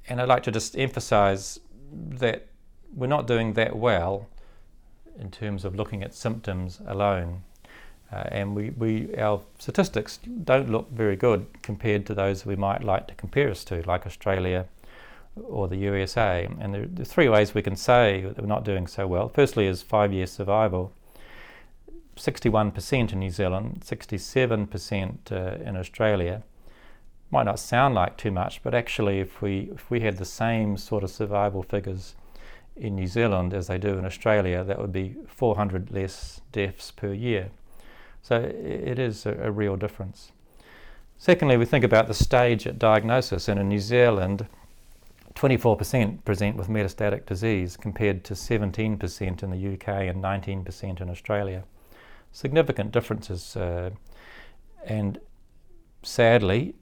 and 0.09 0.21
I'd 0.21 0.29
like 0.29 0.43
to 0.45 0.51
just 0.51 0.77
emphasise 0.79 1.59
that 1.93 2.47
we're 2.95 3.07
not 3.07 3.27
doing 3.27 3.53
that 3.55 3.77
well 3.77 4.27
in 5.19 5.31
terms 5.31 5.65
of 5.65 5.75
looking 5.75 6.03
at 6.03 6.15
symptoms 6.15 6.81
alone. 6.87 7.43
Uh, 8.11 8.25
and 8.29 8.57
we, 8.57 8.71
we, 8.71 9.15
our 9.17 9.43
statistics 9.59 10.19
don't 10.45 10.71
look 10.71 10.91
very 10.91 11.17
good 11.17 11.47
compared 11.63 12.07
to 12.07 12.15
those 12.15 12.47
we 12.47 12.57
might 12.57 12.83
like 12.83 13.07
to 13.09 13.15
compare 13.15 13.51
us 13.51 13.65
to, 13.65 13.83
like 13.87 14.07
Australia 14.07 14.67
or 15.45 15.69
the 15.69 15.77
USA. 15.77 16.49
And 16.59 16.73
there, 16.73 16.87
there 16.87 17.03
are 17.03 17.05
three 17.05 17.29
ways 17.29 17.55
we 17.55 17.63
can 17.63 17.77
say 17.77 18.23
that 18.23 18.39
we're 18.39 18.47
not 18.47 18.65
doing 18.65 18.87
so 18.87 19.07
well. 19.07 19.29
Firstly, 19.29 19.67
is 19.67 19.83
five 19.83 20.13
year 20.13 20.27
survival. 20.27 20.93
61% 22.17 23.13
in 23.13 23.21
New 23.21 23.31
Zealand, 23.31 23.83
67% 23.87 25.31
uh, 25.31 25.65
in 25.65 25.77
Australia. 25.77 26.43
Might 27.31 27.45
not 27.45 27.59
sound 27.59 27.95
like 27.95 28.17
too 28.17 28.31
much, 28.31 28.63
but 28.63 28.75
actually, 28.75 29.21
if 29.21 29.43
we 29.43 29.71
if 29.75 29.91
we 29.91 30.01
had 30.01 30.17
the 30.17 30.25
same 30.25 30.77
sort 30.77 31.05
of 31.05 31.11
survival 31.11 31.63
figures 31.63 32.15
in 32.77 32.95
New 32.95 33.07
Zealand 33.07 33.53
as 33.53 33.67
they 33.67 33.79
do 33.79 33.99
in 33.99 34.05
Australia, 34.07 34.65
that 34.65 34.79
would 34.79 34.93
be 34.93 35.17
400 35.27 35.91
less 35.91 36.41
deaths 36.53 36.91
per 36.91 37.13
year. 37.13 37.51
So 38.23 38.37
it 38.37 38.99
is 38.99 39.27
a, 39.27 39.33
a 39.43 39.51
real 39.51 39.77
difference. 39.77 40.33
Secondly, 41.19 41.57
we 41.57 41.65
think 41.65 41.85
about 41.85 42.07
the 42.07 42.15
stage 42.15 42.67
at 42.67 42.79
diagnosis, 42.79 43.49
and 43.49 43.59
in 43.59 43.69
New 43.69 43.81
Zealand, 43.81 44.47
24% 45.35 46.25
present 46.25 46.57
with 46.57 46.69
metastatic 46.69 47.27
disease 47.27 47.77
compared 47.77 48.25
to 48.25 48.35
17% 48.35 49.43
in 49.43 49.51
the 49.51 49.75
UK 49.75 49.89
and 49.89 50.23
19% 50.23 51.01
in 51.01 51.11
Australia 51.11 51.65
significant 52.33 52.93
differences. 52.93 53.57
Uh, 53.57 53.91
and 54.85 55.19
sadly, 56.03 56.75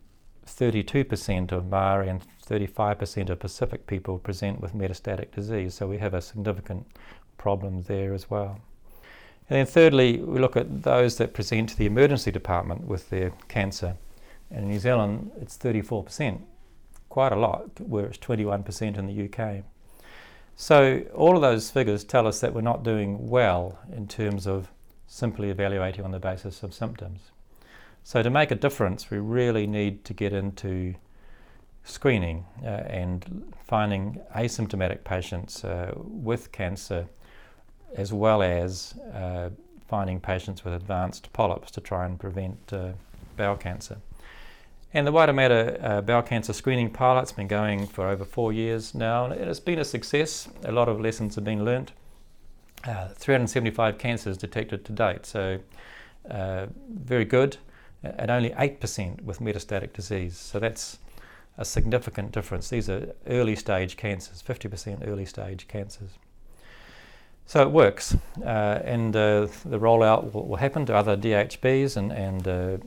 32% 0.47 1.53
of 1.53 1.69
Maori 1.69 2.09
and 2.09 2.23
35% 2.47 3.31
of 3.31 3.41
Pacific 3.41 3.87
people 3.87 4.19
present 4.19 4.61
with 4.61 4.75
metastatic 4.75 5.33
disease, 5.33 5.75
so 5.75 5.87
we 5.87 5.99
have 5.99 6.15
a 6.15 6.23
significant 6.23 6.87
problem 7.37 7.83
there 7.83 8.15
as 8.15 8.31
well. 8.31 8.61
And 9.49 9.59
then, 9.59 9.67
thirdly, 9.67 10.19
we 10.19 10.39
look 10.39 10.57
at 10.57 10.83
those 10.83 11.17
that 11.19 11.35
present 11.35 11.69
to 11.71 11.77
the 11.77 11.87
emergency 11.87 12.31
department 12.31 12.87
with 12.87 13.11
their 13.11 13.31
cancer. 13.49 13.97
And 14.51 14.65
in 14.65 14.71
New 14.71 14.79
Zealand, 14.79 15.31
it's 15.41 15.57
34%, 15.57 16.41
quite 17.09 17.33
a 17.33 17.37
lot, 17.37 17.69
whereas 17.81 18.19
21% 18.19 18.97
in 18.97 19.07
the 19.07 19.29
UK. 19.29 19.65
So, 20.57 21.05
all 21.15 21.37
of 21.37 21.43
those 21.43 21.71
figures 21.71 22.03
tell 22.03 22.27
us 22.27 22.41
that 22.41 22.55
we're 22.55 22.61
not 22.63 22.83
doing 22.83 23.29
well 23.29 23.79
in 23.95 24.09
terms 24.09 24.47
of 24.47 24.71
simply 25.07 25.51
evaluating 25.51 26.05
on 26.05 26.11
the 26.11 26.19
basis 26.19 26.63
of 26.63 26.75
symptoms. 26.75 27.31
So, 28.07 28.23
to 28.23 28.31
make 28.31 28.53
a 28.53 28.55
difference, 28.55 29.11
we 29.11 29.19
really 29.19 29.67
need 29.67 30.05
to 30.05 30.15
get 30.15 30.33
into 30.33 30.95
screening 31.83 32.45
uh, 32.63 32.69
and 32.87 33.53
finding 33.65 34.21
asymptomatic 34.33 35.03
patients 35.03 35.65
uh, 35.65 35.93
with 35.97 36.53
cancer 36.53 37.09
as 37.97 38.13
well 38.13 38.45
as 38.45 38.95
uh, 39.13 39.51
finding 39.89 40.21
patients 40.21 40.65
with 40.65 40.73
advanced 40.75 41.33
polyps 41.33 41.73
to 41.73 41.81
try 41.81 42.07
and 42.07 42.21
prevent 42.21 42.73
uh, 42.73 42.91
bowel 43.37 43.57
cancer. 43.57 43.97
And 44.95 45.05
the 45.05 45.13
Waitemata 45.13 45.85
uh, 45.85 46.01
bowel 46.01 46.23
cancer 46.23 46.53
screening 46.53 46.91
pilot's 46.91 47.33
been 47.33 47.49
going 47.49 47.89
for 47.89 48.07
over 48.07 48.25
four 48.25 48.53
years 48.53 48.95
now, 48.95 49.25
and 49.25 49.35
it's 49.51 49.59
been 49.59 49.81
a 49.81 49.85
success. 49.85 50.49
A 50.63 50.71
lot 50.71 50.89
of 50.89 51.01
lessons 51.01 51.35
have 51.35 51.43
been 51.43 51.65
learnt. 51.65 51.91
Uh, 52.85 53.09
375 53.09 53.99
cancers 53.99 54.37
detected 54.37 54.85
to 54.85 54.93
date, 54.93 55.27
so 55.27 55.59
very 56.29 57.25
good, 57.25 57.57
and 58.19 58.31
only 58.31 58.51
8% 58.51 59.23
with 59.23 59.41
metastatic 59.41 59.93
disease. 59.93 60.37
So 60.37 60.59
that's 60.59 60.99
a 61.59 61.65
significant 61.65 62.33
difference. 62.33 62.69
These 62.69 62.89
are 62.89 63.15
early 63.27 63.57
stage 63.57 63.97
cancers, 63.97 64.43
50% 64.43 65.07
early 65.07 65.25
stage 65.25 65.69
cancers. 65.69 66.11
So 67.47 67.63
it 67.63 67.71
works, 67.71 68.17
uh, 68.45 68.81
and 68.85 69.15
uh, 69.15 69.47
the 69.65 69.79
rollout 69.79 70.33
will, 70.33 70.47
will, 70.49 70.57
happen 70.57 70.85
to 70.87 70.95
other 70.95 71.17
DHBs, 71.17 71.97
and, 71.97 72.11
and 72.11 72.49
uh, 72.49 72.79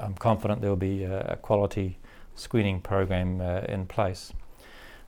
I'm 0.00 0.14
confident 0.14 0.60
there 0.60 0.70
will 0.70 0.76
be 0.76 1.02
a 1.02 1.36
quality 1.42 1.98
screening 2.36 2.80
program 2.80 3.40
uh, 3.40 3.62
in 3.68 3.86
place. 3.86 4.32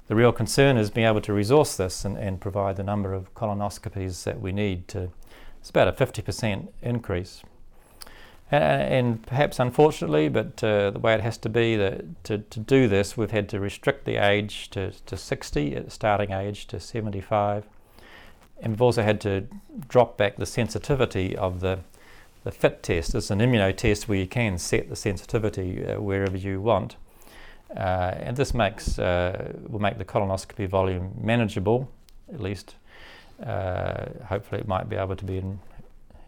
The 0.09 0.17
real 0.17 0.33
concern 0.33 0.77
is 0.77 0.91
being 0.91 1.07
able 1.07 1.21
to 1.21 1.33
resource 1.33 1.77
this 1.77 2.05
and, 2.05 2.17
and 2.17 2.41
provide 2.41 2.77
the 2.77 2.83
number 2.83 3.13
of 3.13 3.35
colonoscopies 3.35 4.25
that 4.25 4.41
we 4.41 4.53
need 4.53 4.89
to. 4.89 5.11
It's 5.61 5.71
about 5.71 5.89
a 5.89 5.93
50% 5.93 6.69
increase. 6.83 7.43
And, 8.51 8.63
and 8.65 9.27
perhaps 9.27 9.59
unfortunately, 9.59 10.29
but 10.29 10.63
uh, 10.65 10.91
the 10.91 10.99
way 10.99 11.15
it 11.15 11.21
has 11.21 11.37
to 11.39 11.49
be, 11.49 11.77
that 11.77 12.25
to, 12.25 12.39
to 12.39 12.61
do 12.61 12.89
this, 12.89 13.17
we've 13.17 13.31
had 13.31 13.49
to 13.51 13.61
restrict 13.61 14.05
the 14.05 14.17
age 14.17 14.71
to, 14.71 14.93
to 15.07 15.17
60, 15.17 15.77
at 15.77 15.85
the 15.85 15.91
starting 15.91 16.33
age 16.33 16.67
to 16.69 16.81
75. 16.81 17.67
And 18.61 18.73
we've 18.73 18.83
also 18.83 19.03
had 19.03 19.21
to 19.23 19.47
drop 19.87 20.17
back 20.17 20.37
the 20.37 20.47
sensitivity 20.47 21.37
of 21.37 21.61
the, 21.61 21.81
the 22.45 22.51
FIT 22.51 22.83
test. 22.83 23.15
It's 23.15 23.31
an 23.31 23.41
immuno 23.41 23.77
test 23.77 24.09
where 24.09 24.19
you 24.19 24.27
can 24.27 24.59
set 24.59 24.89
the 24.89 24.97
sensitivity 24.97 25.87
uh, 25.87 26.01
wherever 26.01 26.37
you 26.37 26.61
want. 26.61 26.97
Uh, 27.77 28.15
and 28.17 28.37
this 28.37 28.55
makes 28.55 28.99
uh, 28.99 29.53
will 29.69 29.81
make 29.81 29.99
the 29.99 30.05
colonoscopy 30.05 30.67
volume 30.69 31.15
manageable, 31.21 31.91
at 32.33 32.41
least. 32.41 32.77
Uh, 33.45 34.07
hopefully, 34.27 34.61
it 34.61 34.67
might 34.67 34.89
be 34.89 34.97
able 34.97 35.15
to 35.15 35.25
be 35.25 35.37
in, 35.37 35.61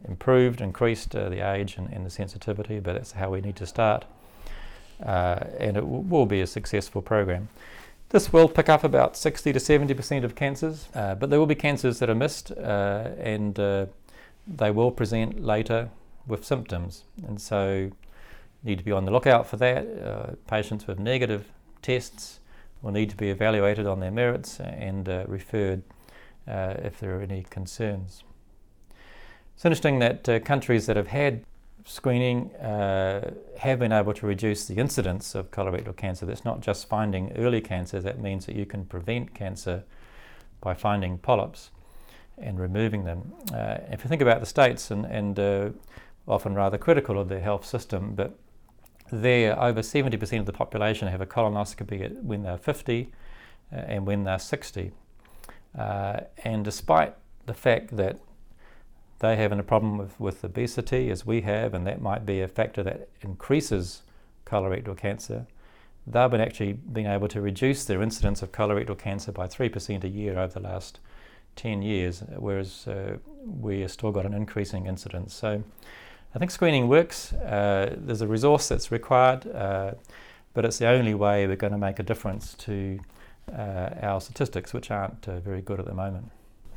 improved, 0.08 0.60
increased 0.60 1.14
uh, 1.14 1.28
the 1.28 1.40
age 1.40 1.76
and, 1.76 1.92
and, 1.92 2.04
the 2.06 2.10
sensitivity, 2.10 2.80
but 2.80 2.94
that's 2.94 3.12
how 3.12 3.30
we 3.30 3.40
need 3.40 3.56
to 3.56 3.66
start. 3.66 4.04
Uh, 5.04 5.44
and 5.58 5.76
it 5.76 5.80
w- 5.80 6.02
will 6.02 6.26
be 6.26 6.40
a 6.40 6.46
successful 6.46 7.02
program. 7.02 7.48
This 8.10 8.32
will 8.32 8.48
pick 8.48 8.68
up 8.68 8.82
about 8.82 9.16
60 9.16 9.52
to 9.52 9.58
70% 9.58 10.24
of 10.24 10.34
cancers, 10.34 10.88
uh, 10.94 11.14
but 11.14 11.30
there 11.30 11.38
will 11.38 11.46
be 11.46 11.54
cancers 11.54 12.00
that 12.00 12.10
are 12.10 12.14
missed 12.14 12.50
and 12.50 13.54
they 14.46 14.70
will 14.70 14.90
present 14.90 15.44
later 15.44 15.90
with 16.26 16.44
symptoms. 16.44 17.04
And 17.26 17.40
so 17.40 17.90
need 18.62 18.78
to 18.78 18.84
be 18.84 18.92
on 18.92 19.04
the 19.04 19.10
lookout 19.10 19.46
for 19.46 19.56
that. 19.56 19.86
Uh, 19.86 20.34
patients 20.46 20.86
with 20.86 20.98
negative 20.98 21.52
tests 21.82 22.40
will 22.82 22.92
need 22.92 23.10
to 23.10 23.16
be 23.16 23.30
evaluated 23.30 23.86
on 23.86 24.00
their 24.00 24.10
merits 24.10 24.60
and 24.60 25.08
uh, 25.08 25.24
referred 25.26 25.82
uh, 26.48 26.74
if 26.78 26.98
there 27.00 27.16
are 27.18 27.22
any 27.22 27.44
concerns. 27.48 28.24
It's 29.60 29.66
interesting 29.66 29.98
that 29.98 30.26
uh, 30.26 30.40
countries 30.40 30.86
that 30.86 30.96
have 30.96 31.08
had 31.08 31.44
screening 31.84 32.50
uh, 32.56 33.30
have 33.58 33.78
been 33.78 33.92
able 33.92 34.14
to 34.14 34.26
reduce 34.26 34.64
the 34.64 34.76
incidence 34.76 35.34
of 35.34 35.50
colorectal 35.50 35.94
cancer. 35.94 36.24
That's 36.24 36.46
not 36.46 36.62
just 36.62 36.88
finding 36.88 37.30
early 37.36 37.60
cancer, 37.60 38.00
that 38.00 38.18
means 38.18 38.46
that 38.46 38.56
you 38.56 38.64
can 38.64 38.86
prevent 38.86 39.34
cancer 39.34 39.84
by 40.62 40.72
finding 40.72 41.18
polyps 41.18 41.72
and 42.38 42.58
removing 42.58 43.04
them. 43.04 43.34
Uh, 43.52 43.76
if 43.90 44.02
you 44.02 44.08
think 44.08 44.22
about 44.22 44.40
the 44.40 44.46
states 44.46 44.90
and, 44.90 45.04
and 45.04 45.74
often 46.26 46.54
rather 46.54 46.78
critical 46.78 47.18
of 47.18 47.28
their 47.28 47.40
health 47.40 47.66
system, 47.66 48.14
but 48.14 48.38
there, 49.12 49.62
over 49.62 49.82
70% 49.82 50.40
of 50.40 50.46
the 50.46 50.54
population 50.54 51.06
have 51.06 51.20
a 51.20 51.26
colonoscopy 51.26 52.18
when 52.22 52.44
they're 52.44 52.56
50 52.56 53.12
uh, 53.70 53.76
and 53.76 54.06
when 54.06 54.24
they're 54.24 54.38
60. 54.38 54.90
Uh, 55.78 56.20
and 56.44 56.64
despite 56.64 57.14
the 57.44 57.52
fact 57.52 57.94
that 57.98 58.20
they 59.20 59.36
have 59.36 59.52
a 59.52 59.62
problem 59.62 59.98
with, 59.98 60.18
with 60.18 60.44
obesity, 60.44 61.10
as 61.10 61.24
we 61.24 61.42
have, 61.42 61.74
and 61.74 61.86
that 61.86 62.00
might 62.00 62.26
be 62.26 62.40
a 62.40 62.48
factor 62.48 62.82
that 62.82 63.08
increases 63.20 64.02
colorectal 64.46 64.96
cancer, 64.96 65.46
they've 66.06 66.30
been 66.30 66.40
actually 66.40 66.72
been 66.72 67.06
able 67.06 67.28
to 67.28 67.40
reduce 67.40 67.84
their 67.84 68.02
incidence 68.02 68.42
of 68.42 68.50
colorectal 68.50 68.98
cancer 68.98 69.30
by 69.30 69.46
3% 69.46 70.04
a 70.04 70.08
year 70.08 70.38
over 70.38 70.54
the 70.54 70.60
last 70.60 71.00
10 71.56 71.82
years, 71.82 72.22
whereas 72.36 72.88
uh, 72.88 73.18
we 73.44 73.80
have 73.80 73.90
still 73.90 74.10
got 74.10 74.24
an 74.24 74.32
increasing 74.32 74.86
incidence. 74.86 75.34
So 75.34 75.62
I 76.34 76.38
think 76.38 76.50
screening 76.50 76.88
works. 76.88 77.34
Uh, 77.34 77.96
there's 77.98 78.22
a 78.22 78.26
resource 78.26 78.68
that's 78.68 78.90
required, 78.90 79.46
uh, 79.48 79.92
but 80.54 80.64
it's 80.64 80.78
the 80.78 80.86
only 80.86 81.14
way 81.14 81.46
we're 81.46 81.56
going 81.56 81.72
to 81.72 81.78
make 81.78 81.98
a 81.98 82.02
difference 82.02 82.54
to 82.54 82.98
uh, 83.52 83.90
our 84.00 84.20
statistics, 84.20 84.72
which 84.72 84.90
aren't 84.90 85.28
uh, 85.28 85.40
very 85.40 85.60
good 85.60 85.78
at 85.78 85.86
the 85.86 85.94
moment. 85.94 86.30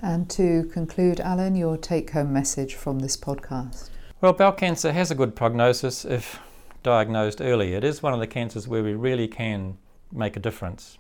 And 0.04 0.30
to 0.32 0.66
conclude, 0.66 1.22
Alan, 1.22 1.56
your 1.56 1.78
take 1.78 2.12
home 2.12 2.34
message 2.34 2.76
from 2.76 3.00
this 3.00 3.16
podcast. 3.16 3.90
Well, 4.20 4.34
bowel 4.34 4.52
cancer 4.52 4.92
has 4.92 5.12
a 5.12 5.16
good 5.16 5.34
prognosis 5.34 6.04
if 6.04 6.42
diagnosed 6.84 7.40
early. 7.40 7.74
It 7.74 7.86
is 7.86 8.04
one 8.04 8.14
of 8.14 8.20
the 8.20 8.28
cancers 8.28 8.68
where 8.68 8.84
we 8.84 8.96
really 8.96 9.30
can 9.30 9.78
make 10.12 10.36
a 10.36 10.42
difference. 10.42 10.98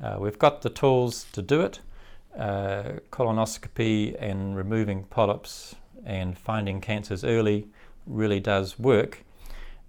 Uh, 0.00 0.16
we've 0.20 0.38
got 0.38 0.62
the 0.62 0.70
tools 0.70 1.26
to 1.32 1.42
do 1.42 1.60
it. 1.62 1.80
Uh, 2.38 3.00
colonoscopy 3.10 4.16
and 4.20 4.56
removing 4.56 5.02
polyps 5.10 5.74
and 6.06 6.38
finding 6.38 6.80
cancers 6.80 7.24
early 7.24 7.66
really 8.06 8.38
does 8.38 8.78
work. 8.78 9.24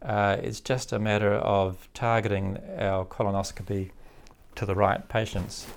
Uh, 0.02 0.38
it's 0.42 0.60
just 0.60 0.92
a 0.92 0.98
matter 0.98 1.36
of 1.36 1.88
targeting 1.94 2.58
our 2.80 3.06
colonoscopy 3.06 3.92
to 4.56 4.66
the 4.66 4.74
right 4.74 5.08
patients. 5.10 5.68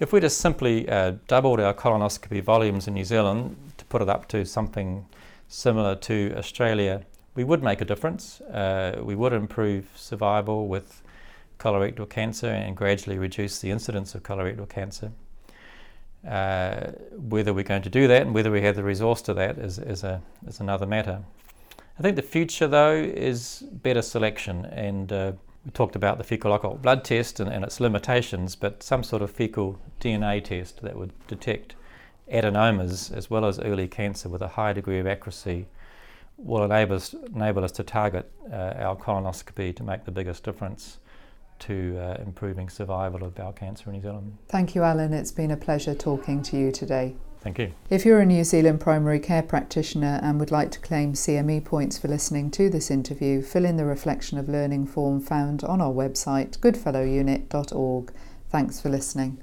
If 0.00 0.12
we 0.12 0.20
just 0.20 0.38
simply 0.38 0.88
uh, 0.88 1.14
doubled 1.26 1.58
our 1.58 1.74
colonoscopy 1.74 2.40
volumes 2.40 2.86
in 2.86 2.94
New 2.94 3.04
Zealand 3.04 3.56
to 3.78 3.84
put 3.86 4.00
it 4.00 4.08
up 4.08 4.28
to 4.28 4.44
something 4.44 5.04
similar 5.48 5.96
to 5.96 6.32
Australia, 6.36 7.02
we 7.34 7.42
would 7.42 7.64
make 7.64 7.80
a 7.80 7.84
difference. 7.84 8.40
Uh, 8.42 9.00
we 9.02 9.16
would 9.16 9.32
improve 9.32 9.88
survival 9.96 10.68
with 10.68 11.02
colorectal 11.58 12.08
cancer 12.08 12.46
and 12.46 12.76
gradually 12.76 13.18
reduce 13.18 13.58
the 13.58 13.72
incidence 13.72 14.14
of 14.14 14.22
colorectal 14.22 14.68
cancer. 14.68 15.10
Uh, 16.24 16.92
whether 17.16 17.52
we're 17.52 17.64
going 17.64 17.82
to 17.82 17.90
do 17.90 18.06
that 18.06 18.22
and 18.22 18.32
whether 18.32 18.52
we 18.52 18.60
have 18.60 18.76
the 18.76 18.84
resource 18.84 19.20
to 19.22 19.34
that 19.34 19.58
is, 19.58 19.80
is, 19.80 20.04
a, 20.04 20.22
is 20.46 20.60
another 20.60 20.86
matter. 20.86 21.24
I 21.98 22.02
think 22.02 22.14
the 22.14 22.22
future, 22.22 22.68
though, 22.68 22.94
is 22.94 23.64
better 23.82 24.02
selection. 24.02 24.64
And 24.66 25.12
uh, 25.12 25.32
we 25.68 25.72
talked 25.72 25.96
about 25.96 26.16
the 26.16 26.24
fecal 26.24 26.54
occult 26.54 26.80
blood 26.80 27.04
test 27.04 27.40
and, 27.40 27.52
and, 27.52 27.62
its 27.62 27.78
limitations, 27.78 28.56
but 28.56 28.82
some 28.82 29.04
sort 29.04 29.20
of 29.20 29.30
fecal 29.30 29.78
DNA 30.00 30.42
test 30.42 30.80
that 30.80 30.96
would 30.96 31.12
detect 31.26 31.74
adenomas 32.32 33.14
as 33.14 33.28
well 33.28 33.44
as 33.44 33.60
early 33.60 33.86
cancer 33.86 34.30
with 34.30 34.40
a 34.40 34.48
high 34.48 34.72
degree 34.72 34.98
of 34.98 35.06
accuracy 35.06 35.66
will 36.38 36.64
enable 36.64 36.96
us, 36.96 37.14
enable 37.34 37.64
us 37.64 37.72
to 37.72 37.82
target 37.82 38.30
uh, 38.50 38.72
our 38.78 38.96
colonoscopy 38.96 39.76
to 39.76 39.82
make 39.82 40.06
the 40.06 40.10
biggest 40.10 40.42
difference 40.42 41.00
to 41.58 41.98
uh, 41.98 42.16
improving 42.22 42.70
survival 42.70 43.22
of 43.22 43.34
bowel 43.34 43.52
cancer 43.52 43.90
in 43.90 43.96
New 43.96 44.00
Zealand. 44.00 44.38
Thank 44.48 44.74
you, 44.74 44.82
Alan. 44.82 45.12
It's 45.12 45.32
been 45.32 45.50
a 45.50 45.56
pleasure 45.56 45.94
talking 45.94 46.42
to 46.44 46.56
you 46.56 46.72
today. 46.72 47.14
Thank 47.48 47.70
you. 47.70 47.72
If 47.88 48.04
you're 48.04 48.20
a 48.20 48.26
New 48.26 48.44
Zealand 48.44 48.78
primary 48.78 49.18
care 49.18 49.42
practitioner 49.42 50.20
and 50.22 50.38
would 50.38 50.50
like 50.50 50.70
to 50.72 50.80
claim 50.80 51.14
CME 51.14 51.64
points 51.64 51.96
for 51.96 52.06
listening 52.06 52.50
to 52.50 52.68
this 52.68 52.90
interview, 52.90 53.40
fill 53.40 53.64
in 53.64 53.78
the 53.78 53.86
reflection 53.86 54.36
of 54.36 54.50
learning 54.50 54.86
form 54.86 55.18
found 55.18 55.64
on 55.64 55.80
our 55.80 55.90
website, 55.90 56.58
goodfellowunit.org. 56.58 58.12
Thanks 58.50 58.80
for 58.82 58.90
listening. 58.90 59.38